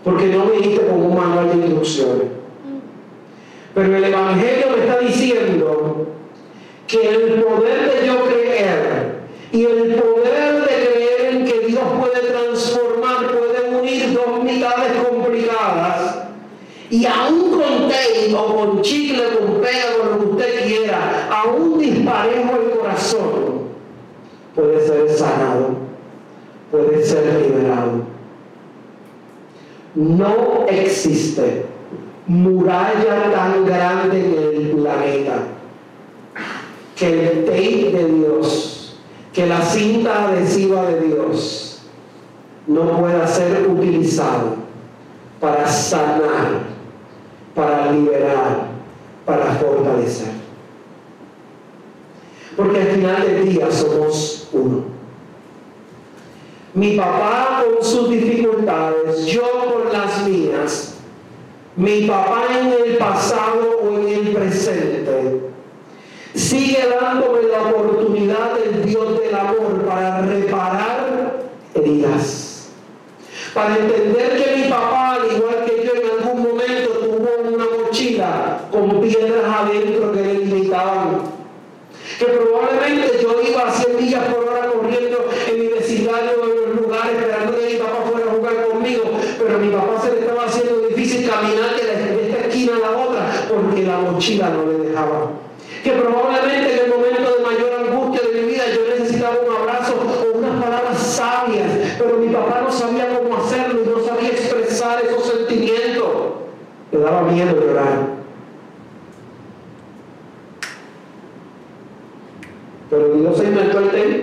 porque 0.02 0.26
no 0.26 0.46
viniste 0.46 0.86
con 0.86 1.02
un 1.02 1.16
manual 1.16 1.50
de 1.50 1.66
instrucciones. 1.66 2.28
Pero 3.74 3.96
el 3.96 4.04
Evangelio 4.04 4.66
me 4.74 4.84
está 4.84 4.98
diciendo 5.00 6.06
que 6.86 7.08
el 7.08 7.42
poder 7.42 8.00
de 8.00 8.06
yo 8.06 8.24
creer 8.24 9.16
y 9.52 9.64
el 9.64 9.94
poder 9.96 10.60
de 10.60 10.86
creer 10.86 11.34
en 11.34 11.44
que 11.44 11.66
Dios 11.66 11.84
puede 12.00 12.20
transformar, 12.20 13.26
puede 13.26 13.78
unir 13.78 14.14
dos 14.14 14.42
mitades 14.42 14.92
complicadas, 14.92 15.15
y 16.90 17.04
aún 17.04 17.50
con 17.50 17.88
tape 17.88 18.34
o 18.34 18.56
con 18.56 18.82
chicle, 18.82 19.22
con 19.38 19.60
pega, 19.60 19.98
con 19.98 20.10
lo 20.10 20.18
que 20.18 20.30
usted 20.32 20.66
quiera, 20.66 21.28
aún 21.30 21.78
disparejo 21.78 22.56
el 22.56 22.78
corazón, 22.78 23.22
puede 24.54 24.86
ser 24.86 25.10
sanado, 25.10 25.70
puede 26.70 27.04
ser 27.04 27.42
liberado. 27.42 28.16
No 29.94 30.66
existe 30.68 31.64
muralla 32.26 33.32
tan 33.32 33.64
grande 33.64 34.18
en 34.18 34.34
el 34.34 34.70
planeta 34.76 35.38
que 36.94 37.28
el 37.28 37.44
tape 37.44 37.90
de 37.92 38.12
Dios, 38.12 38.98
que 39.32 39.46
la 39.46 39.60
cinta 39.62 40.28
adhesiva 40.28 40.84
de 40.86 41.00
Dios 41.00 41.82
no 42.66 42.98
pueda 43.00 43.26
ser 43.26 43.68
utilizado 43.68 44.56
para 45.40 45.66
sanar 45.68 46.75
para 47.56 47.90
liberar, 47.90 48.68
para 49.24 49.46
fortalecer. 49.54 50.28
Porque 52.54 52.80
al 52.82 52.86
final 52.88 53.22
del 53.22 53.48
día 53.48 53.70
somos 53.70 54.48
uno. 54.52 54.84
Mi 56.74 56.98
papá 56.98 57.64
con 57.64 57.82
sus 57.82 58.10
dificultades, 58.10 59.24
yo 59.26 59.42
con 59.72 59.90
las 59.90 60.28
mías, 60.28 60.94
mi 61.76 62.02
papá 62.02 62.44
en 62.60 62.72
el 62.72 62.98
pasado 62.98 63.80
o 63.82 63.98
en 63.98 64.08
el 64.08 64.34
presente, 64.34 65.40
sigue 66.34 66.78
dándome 67.00 67.42
la 67.50 67.62
oportunidad 67.70 68.54
del 68.54 68.84
Dios 68.84 69.18
del 69.18 69.34
amor 69.34 69.82
para 69.86 70.20
reparar 70.20 71.40
heridas. 71.74 72.68
Para 73.54 73.78
entender 73.78 74.44
que 74.44 74.56
mi 74.56 74.68
papá, 74.68 75.14
al 75.14 75.34
igual 75.34 75.64
que 75.64 75.86
yo 75.86 75.94
en 75.94 76.10
algún 76.10 76.42
momento, 76.42 76.86
con 78.70 79.00
piedras 79.00 79.44
adentro 79.44 80.12
que 80.12 80.20
le 80.20 80.34
limitaban. 80.34 81.22
Que 82.18 82.24
probablemente 82.24 83.18
yo 83.22 83.40
iba 83.42 83.68
a 83.68 83.70
100 83.70 83.96
millas 83.96 84.24
por 84.32 84.44
hora 84.44 84.70
corriendo 84.70 85.28
en 85.48 85.60
mi 85.60 85.66
vecindario, 85.66 86.30
en 86.44 86.66
los 86.66 86.82
lugares, 86.82 87.16
esperando 87.16 87.58
que 87.58 87.66
mi 87.66 87.74
papá 87.74 88.04
fuera 88.10 88.30
a 88.30 88.34
jugar 88.34 88.66
conmigo, 88.68 89.02
pero 89.38 89.56
a 89.56 89.58
mi 89.58 89.68
papá 89.68 90.00
se 90.00 90.12
le 90.12 90.20
estaba 90.20 90.44
haciendo 90.44 90.86
difícil 90.88 91.28
caminar 91.28 91.74
de 91.74 92.28
esta 92.28 92.46
esquina 92.46 92.76
a 92.76 92.78
la 92.78 92.98
otra 92.98 93.32
porque 93.48 93.82
la 93.82 93.98
mochila 94.16 94.48
no 94.48 94.64
le 94.64 94.88
dejaba. 94.88 95.30
Que 95.84 95.92
probablemente 95.92 96.72
en 96.72 96.84
el 96.84 96.88
momento 96.88 97.36
de 97.36 97.44
mayor 97.44 97.72
angustia 97.80 98.22
de 98.26 98.40
mi 98.40 98.48
vida 98.48 98.64
yo 98.74 98.98
necesitaba 98.98 99.36
un 99.46 99.56
abrazo 99.56 99.94
o 99.94 100.38
unas 100.38 100.62
palabras 100.62 100.98
sabias, 100.98 101.70
pero 101.98 102.16
mi 102.16 102.28
papá 102.32 102.62
no 102.62 102.72
sabía 102.72 103.18
cómo 103.18 103.36
hacerlo 103.36 103.82
y 103.82 103.88
no 103.88 104.04
sabía 104.04 104.30
expresar 104.30 105.04
esos 105.04 105.24
sentimientos. 105.26 106.06
Le 106.92 106.98
daba 106.98 107.22
miedo 107.22 107.60
llorar. 107.60 108.16
Pero 112.88 113.14
Dios 113.14 113.36
se 113.36 113.44
inventó 113.44 113.78
el 113.80 113.90
tema. 113.90 114.16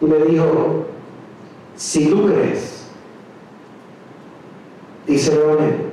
Y 0.00 0.04
me 0.04 0.18
dijo, 0.18 0.84
si 1.74 2.08
tú 2.08 2.26
crees, 2.26 2.86
dice 5.06 5.34
Leonel, 5.34 5.85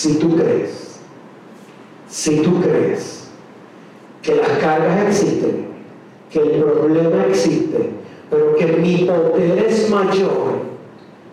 si 0.00 0.14
tú 0.14 0.34
crees, 0.34 0.98
si 2.08 2.40
tú 2.40 2.62
crees 2.62 3.28
que 4.22 4.34
las 4.34 4.48
cargas 4.52 5.08
existen, 5.08 5.66
que 6.30 6.38
el 6.38 6.62
problema 6.62 7.26
existe, 7.26 7.90
pero 8.30 8.56
que 8.56 8.66
mi 8.66 9.04
poder 9.04 9.66
es 9.66 9.90
mayor, 9.90 10.60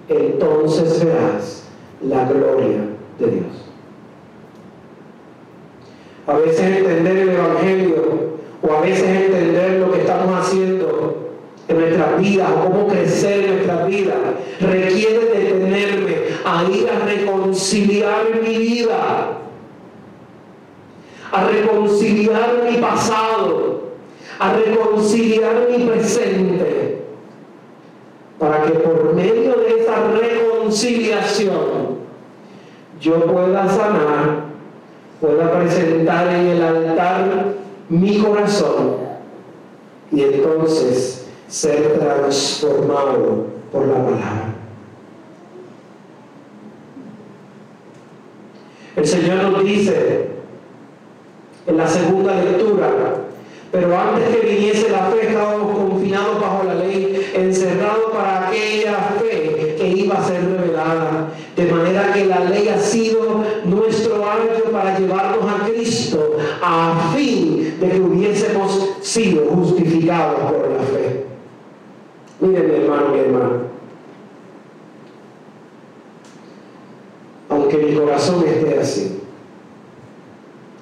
entonces 0.10 1.06
verás 1.06 1.64
la 2.02 2.26
gloria 2.26 2.90
de 3.20 3.28
Dios. 3.28 3.46
A 6.28 6.38
veces 6.38 6.60
entender 6.60 7.18
el 7.20 7.30
Evangelio 7.30 8.04
o 8.62 8.74
a 8.74 8.82
veces 8.82 9.08
entender 9.08 9.80
lo 9.80 9.94
que 9.94 10.02
estamos 10.02 10.46
haciendo 10.46 11.27
en 11.68 11.80
nuestras 11.80 12.20
vidas 12.20 12.50
o 12.52 12.70
cómo 12.70 12.88
crecer 12.88 13.44
en 13.44 13.56
nuestras 13.56 13.88
vidas. 13.88 14.18
Requiere 14.60 15.26
detenerme 15.26 16.16
a 16.46 16.64
ir 16.64 16.90
a 16.90 17.06
reconciliar 17.06 18.26
mi 18.42 18.58
vida, 18.58 19.38
a 21.32 21.44
reconciliar 21.48 22.64
mi 22.70 22.78
pasado, 22.78 23.82
a 24.40 24.54
reconciliar 24.54 25.68
mi 25.70 25.86
presente. 25.86 27.02
Para 28.40 28.64
que 28.64 28.72
por 28.74 29.14
medio 29.16 29.56
de 29.56 29.82
esa 29.82 30.12
reconciliación 30.12 31.98
yo 33.02 33.26
pueda 33.26 33.68
sanar, 33.68 34.46
pueda 35.20 35.52
presentar 35.52 36.28
en 36.28 36.48
el 36.48 36.62
altar 36.62 37.56
mi 37.90 38.20
corazón. 38.20 38.98
Y 40.12 40.22
entonces 40.22 41.17
ser 41.48 41.98
transformado 42.00 43.46
por 43.72 43.88
la 43.88 43.96
palabra. 43.96 44.54
El 48.96 49.08
Señor 49.08 49.44
nos 49.44 49.64
dice 49.64 50.28
en 51.68 51.78
la 51.78 51.88
segunda 51.88 52.34
lectura, 52.42 52.90
pero 53.72 53.96
antes 53.98 54.30
que 54.30 54.48
viniese 54.48 54.90
la 54.90 55.10
fe 55.12 55.28
estábamos 55.28 55.78
confinados 55.78 56.42
bajo 56.42 56.64
la 56.64 56.76
ley, 56.76 57.32
encerrados 57.36 58.12
para 58.12 58.48
aquella 58.48 58.96
fe 59.20 59.76
que 59.78 59.88
iba 59.88 60.16
a 60.16 60.24
ser 60.24 60.44
revelada. 60.44 61.30
De 61.56 61.72
manera 61.72 62.14
que 62.14 62.26
la 62.26 62.40
ley 62.40 62.70
ha 62.70 62.80
sido 62.80 63.44
nuestro 63.66 64.26
árbitro 64.28 64.72
para 64.72 64.98
llevarnos 64.98 65.46
a 65.48 65.66
Cristo 65.68 66.38
a 66.62 67.12
fin 67.16 67.78
de 67.80 67.90
que 67.90 68.02
hubiésemos 68.02 68.98
sido 69.02 69.46
justificados. 69.48 70.47
Miren 72.40 72.68
mi 72.68 72.76
hermano, 72.76 73.10
mi 73.10 73.20
hermano. 73.20 73.78
Aunque 77.50 77.78
mi 77.78 77.96
corazón 77.96 78.44
esté 78.46 78.80
así, 78.80 79.20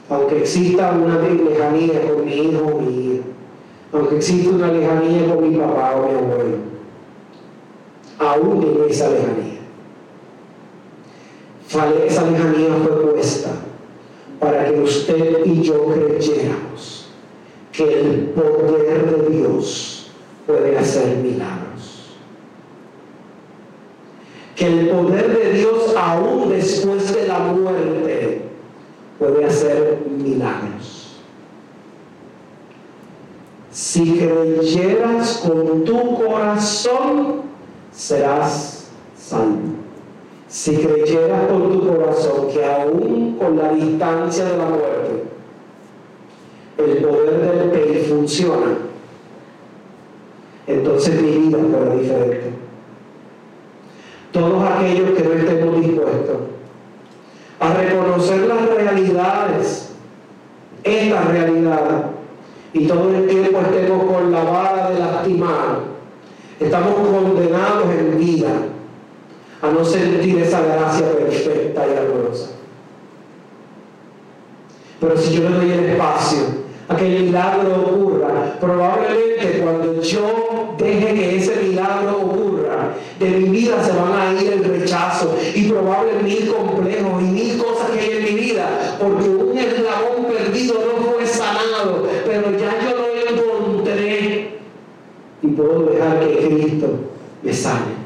aunque 0.10 0.40
exista 0.40 0.92
una 0.92 1.20
lejanía 1.20 2.02
con 2.08 2.26
mi 2.26 2.34
hijo 2.34 2.66
o 2.66 2.82
mi 2.82 3.14
hija, 3.14 3.24
aunque 3.94 4.18
exista 4.18 4.50
una 4.50 4.68
lejanía 4.68 5.34
con 5.34 5.50
mi 5.50 5.56
papá 5.58 5.96
o 5.96 6.08
mi 6.08 6.14
abuelo, 6.16 6.58
aún 8.20 8.64
en 8.64 8.90
esa 8.90 9.10
lejanía, 9.10 9.56
esa 12.06 12.30
lejanía 12.30 12.76
fue 12.84 13.12
puesta 13.12 13.52
para 14.40 14.66
que 14.66 14.80
usted 14.82 15.46
y 15.46 15.62
yo 15.62 15.86
creyéramos 15.86 17.10
que 17.72 17.84
el 17.84 18.30
poder 18.30 19.18
de 19.18 19.30
Dios 19.38 19.95
puede 20.46 20.78
hacer 20.78 21.18
milagros. 21.18 22.16
Que 24.56 24.68
el 24.68 24.90
poder 24.90 25.38
de 25.38 25.54
Dios 25.54 25.96
aún 25.98 26.50
después 26.50 27.14
de 27.14 27.28
la 27.28 27.40
muerte 27.40 28.42
puede 29.20 29.46
hacer 29.46 30.06
milagros. 30.18 31.20
Si 33.72 34.18
creyeras 34.18 35.44
con 35.46 35.84
tu 35.84 36.16
corazón, 36.16 37.42
serás 37.92 38.88
salvo. 39.18 39.76
Si 40.48 40.78
creyeras 40.78 41.48
con 41.50 41.72
tu 41.72 41.86
corazón 41.86 42.48
que 42.54 42.64
aún 42.64 43.36
con 43.38 43.58
la 43.58 43.74
distancia 43.74 44.46
de 44.46 44.58
la 44.58 44.66
muerte, 44.66 45.24
el 46.78 46.98
poder 46.98 47.42
del 47.42 47.72
PEI 47.72 48.06
funciona, 48.06 48.78
entonces 50.68 51.22
mi 51.22 51.32
vida 51.32 51.58
será 51.60 51.96
diferente. 51.96 52.54
Todos 54.32 54.64
aquellos 54.70 55.12
que 55.12 55.24
no 55.24 55.34
estemos 55.34 55.82
dispuestos 55.82 56.38
a 57.60 57.74
reconocer 57.74 58.42
las 58.42 58.70
realidades, 58.70 59.90
esta 60.84 61.22
realidad, 61.24 62.06
y 62.74 62.88
todo 62.88 63.16
el 63.16 63.28
tiempo 63.28 63.62
estemos 63.62 64.04
con 64.12 64.32
la 64.32 64.44
vara 64.44 64.90
de 64.90 65.00
lastimar, 65.00 65.80
estamos 66.60 66.96
condenados 66.96 67.86
en 67.98 68.18
vida 68.18 68.50
a 69.62 69.72
no 69.72 69.86
sentir 69.86 70.40
esa 70.40 70.62
gracia 70.62 71.12
perfecta 71.14 71.86
y 71.88 71.98
amorosa. 71.98 72.50
Pero 75.00 75.18
si 75.18 75.36
yo 75.36 75.50
le 75.50 75.56
doy 75.56 75.72
el 75.72 75.86
espacio 75.86 76.65
a 76.88 76.96
que 76.96 77.18
el 77.18 77.24
milagro 77.24 77.76
ocurra, 77.88 78.58
probablemente 78.60 79.62
cuando 79.64 80.02
yo 80.02 80.76
deje 80.78 81.14
que 81.14 81.38
ese 81.38 81.56
milagro 81.64 82.18
ocurra, 82.18 82.94
de 83.20 83.30
mi 83.30 83.50
vida 83.50 83.84
se 83.84 83.92
van 83.92 84.14
a 84.14 84.42
ir 84.42 84.54
el 84.54 84.64
rechazo 84.64 85.36
y 85.56 85.70
probablemente 85.70 86.24
mil 86.24 86.54
complejos 86.54 87.22
y 87.22 87.26
mil 87.26 87.58
cosas 87.58 87.90
que 87.92 88.00
hay 88.00 88.12
en 88.18 88.24
mi 88.24 88.42
vida, 88.42 88.98
porque 89.00 89.30
un 89.30 89.58
eslabón 89.58 90.26
perdido 90.26 90.76
no 90.76 91.04
fue 91.04 91.26
sanado, 91.26 92.08
pero 92.26 92.52
ya 92.52 92.80
yo 92.84 92.98
lo 92.98 93.76
encontré 93.76 94.60
y 95.42 95.48
puedo 95.48 95.86
dejar 95.86 96.20
que 96.20 96.48
Cristo 96.48 96.88
me 97.42 97.54
sane 97.54 98.06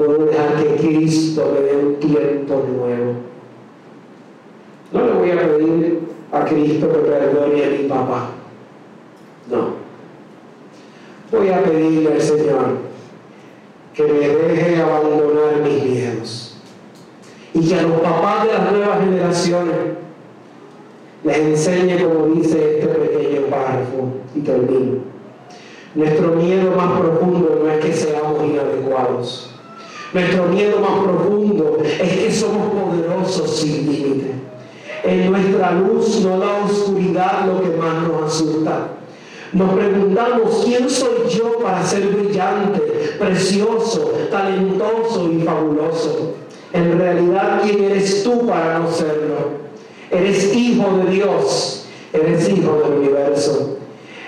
puedo 0.00 0.24
dejar 0.24 0.56
que 0.56 0.76
Cristo 0.76 1.52
me 1.54 1.60
dé 1.60 1.76
un 1.76 1.94
tiempo 1.96 2.64
nuevo. 2.74 3.12
No 4.92 5.04
le 5.04 5.12
voy 5.12 5.30
a 5.30 5.46
pedir 5.46 6.00
a 6.32 6.44
Cristo 6.44 6.88
que 6.88 6.98
perdone 6.98 7.64
a 7.64 7.68
mi 7.70 7.88
papá. 7.88 8.30
No. 9.50 9.80
Voy 11.30 11.48
a 11.48 11.62
pedirle 11.62 12.12
al 12.12 12.20
Señor 12.20 12.78
que 13.94 14.02
me 14.04 14.28
deje 14.28 14.82
abandonar 14.82 15.60
mis 15.64 15.84
miedos. 15.84 16.56
Y 17.52 17.68
que 17.68 17.74
a 17.74 17.82
los 17.82 18.00
papás 18.00 18.46
de 18.46 18.52
las 18.52 18.72
nuevas 18.72 19.00
generaciones 19.00 19.76
les 21.24 21.36
enseñe 21.36 22.02
como 22.02 22.26
dice 22.34 22.80
este 22.80 22.86
pequeño 22.86 23.42
párrafo 23.46 24.08
y 24.34 24.40
termino. 24.40 25.00
Nuestro 25.94 26.28
miedo 26.36 26.70
más 26.76 27.00
profundo 27.00 27.60
no 27.62 27.70
es 27.70 27.84
que 27.84 27.92
seamos 27.92 28.44
inadecuados 28.44 29.50
nuestro 30.12 30.46
miedo 30.46 30.80
más 30.80 31.04
profundo 31.04 31.78
es 31.84 32.18
que 32.18 32.32
somos 32.32 32.72
poderosos 32.72 33.58
sin 33.58 33.92
límite. 33.92 34.32
En 35.02 35.30
nuestra 35.30 35.72
luz, 35.72 36.20
no 36.20 36.36
la 36.36 36.64
oscuridad, 36.64 37.46
lo 37.46 37.62
que 37.62 37.76
más 37.76 38.02
nos 38.06 38.32
asusta. 38.32 38.88
Nos 39.52 39.72
preguntamos, 39.72 40.62
¿quién 40.64 40.88
soy 40.88 41.28
yo 41.28 41.58
para 41.58 41.82
ser 41.82 42.06
brillante, 42.06 42.80
precioso, 43.18 44.12
talentoso 44.30 45.30
y 45.32 45.42
fabuloso? 45.42 46.34
En 46.72 46.98
realidad, 46.98 47.60
¿quién 47.62 47.82
eres 47.82 48.22
tú 48.22 48.46
para 48.46 48.78
no 48.78 48.90
serlo? 48.90 49.60
Eres 50.10 50.54
hijo 50.54 50.98
de 50.98 51.10
Dios, 51.10 51.86
eres 52.12 52.48
hijo 52.48 52.82
del 52.84 52.98
universo. 52.98 53.76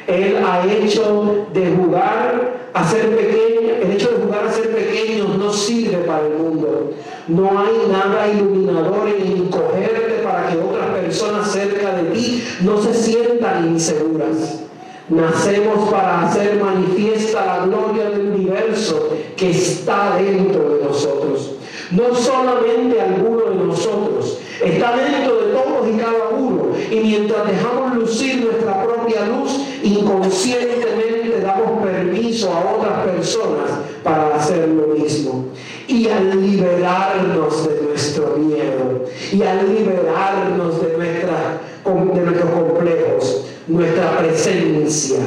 Él 0.08 0.38
ha 0.44 0.66
hecho 0.66 1.46
de 1.52 1.70
jugar 1.70 2.62
a 2.74 2.88
ser 2.88 3.16
pequeño, 3.16 3.74
el 3.82 3.92
hecho 3.92 4.10
de 4.10 4.24
jugar 4.24 4.46
a 4.46 4.52
ser 4.52 4.74
pequeños 4.74 5.36
no 5.38 5.52
sirve 5.52 5.98
para 5.98 6.26
el 6.26 6.34
mundo. 6.34 6.92
No 7.28 7.50
hay 7.50 7.88
nada 7.90 8.26
iluminador 8.28 9.08
en 9.08 9.44
encogerte 9.44 10.01
que 10.48 10.58
otras 10.58 10.88
personas 10.90 11.50
cerca 11.50 11.94
de 11.94 12.10
ti 12.10 12.42
no 12.62 12.80
se 12.80 12.94
sientan 12.94 13.68
inseguras. 13.68 14.60
Nacemos 15.08 15.90
para 15.90 16.28
hacer 16.28 16.62
manifiesta 16.62 17.44
la 17.44 17.66
gloria 17.66 18.08
del 18.10 18.32
universo 18.32 19.10
que 19.36 19.50
está 19.50 20.16
dentro 20.16 20.76
de 20.76 20.84
nosotros. 20.84 21.50
No 21.90 22.14
solamente 22.14 23.00
alguno 23.00 23.44
de 23.50 23.66
nosotros, 23.66 24.38
está 24.64 24.96
dentro 24.96 25.36
de 25.36 25.52
todos 25.52 25.88
y 25.88 25.98
cada 25.98 26.28
uno. 26.30 26.68
Y 26.90 27.00
mientras 27.00 27.46
dejamos 27.46 27.96
lucir 27.96 28.44
nuestra 28.44 28.82
propia 28.82 29.26
luz, 29.26 29.58
inconscientemente 29.82 31.40
damos 31.42 31.82
permiso 31.82 32.50
a 32.52 32.76
otras 32.76 33.04
personas 33.04 33.70
para 34.02 34.36
hacer 34.36 34.68
lo 34.68 34.94
mismo. 34.94 35.46
Y 35.88 36.08
al 36.08 36.40
liberarnos 36.40 37.68
de 37.68 37.74
nuestro 38.18 38.36
miedo 38.36 39.06
y 39.32 39.42
al 39.42 39.74
liberarnos 39.74 40.82
de, 40.82 40.96
nuestra, 40.96 41.60
de 41.84 42.20
nuestros 42.20 42.50
complejos, 42.50 43.44
nuestra 43.68 44.18
presencia 44.18 45.20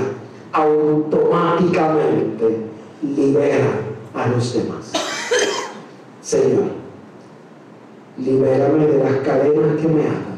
automáticamente 0.52 2.58
libera 3.02 3.72
a 4.14 4.28
los 4.28 4.54
demás. 4.54 4.92
Señor, 6.22 6.66
libérame 8.18 8.88
de 8.88 9.04
las 9.04 9.16
cadenas 9.18 9.82
que 9.82 9.88
me 9.88 10.04
atan. 10.04 10.36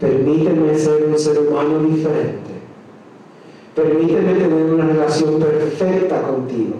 Permíteme 0.00 0.78
ser 0.78 1.04
un 1.04 1.18
ser 1.18 1.38
humano 1.38 1.78
diferente. 1.84 2.52
Permíteme 3.74 4.34
tener 4.34 4.52
una 4.52 4.86
relación 4.86 5.40
perfecta 5.40 6.20
contigo. 6.22 6.74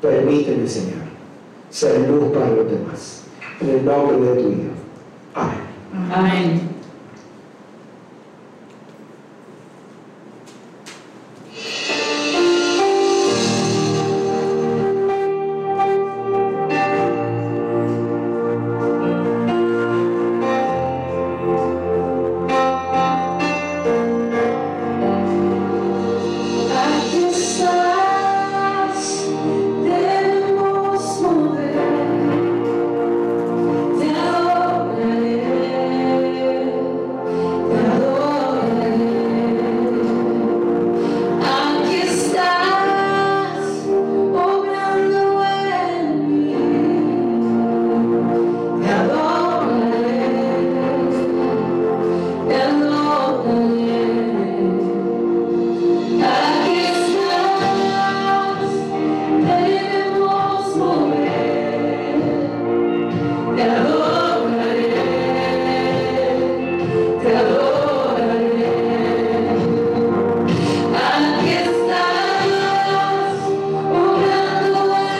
Permíteme, 0.00 0.66
Señor, 0.66 1.11
ser 1.72 2.08
luz 2.08 2.32
para 2.32 2.50
los 2.50 2.70
demás. 2.70 3.24
En 3.60 3.70
el 3.70 3.84
nombre 3.84 4.18
de 4.18 4.42
tu 4.42 4.48
Hijo. 4.50 4.70
Amén. 5.34 6.12
Amén. 6.14 6.71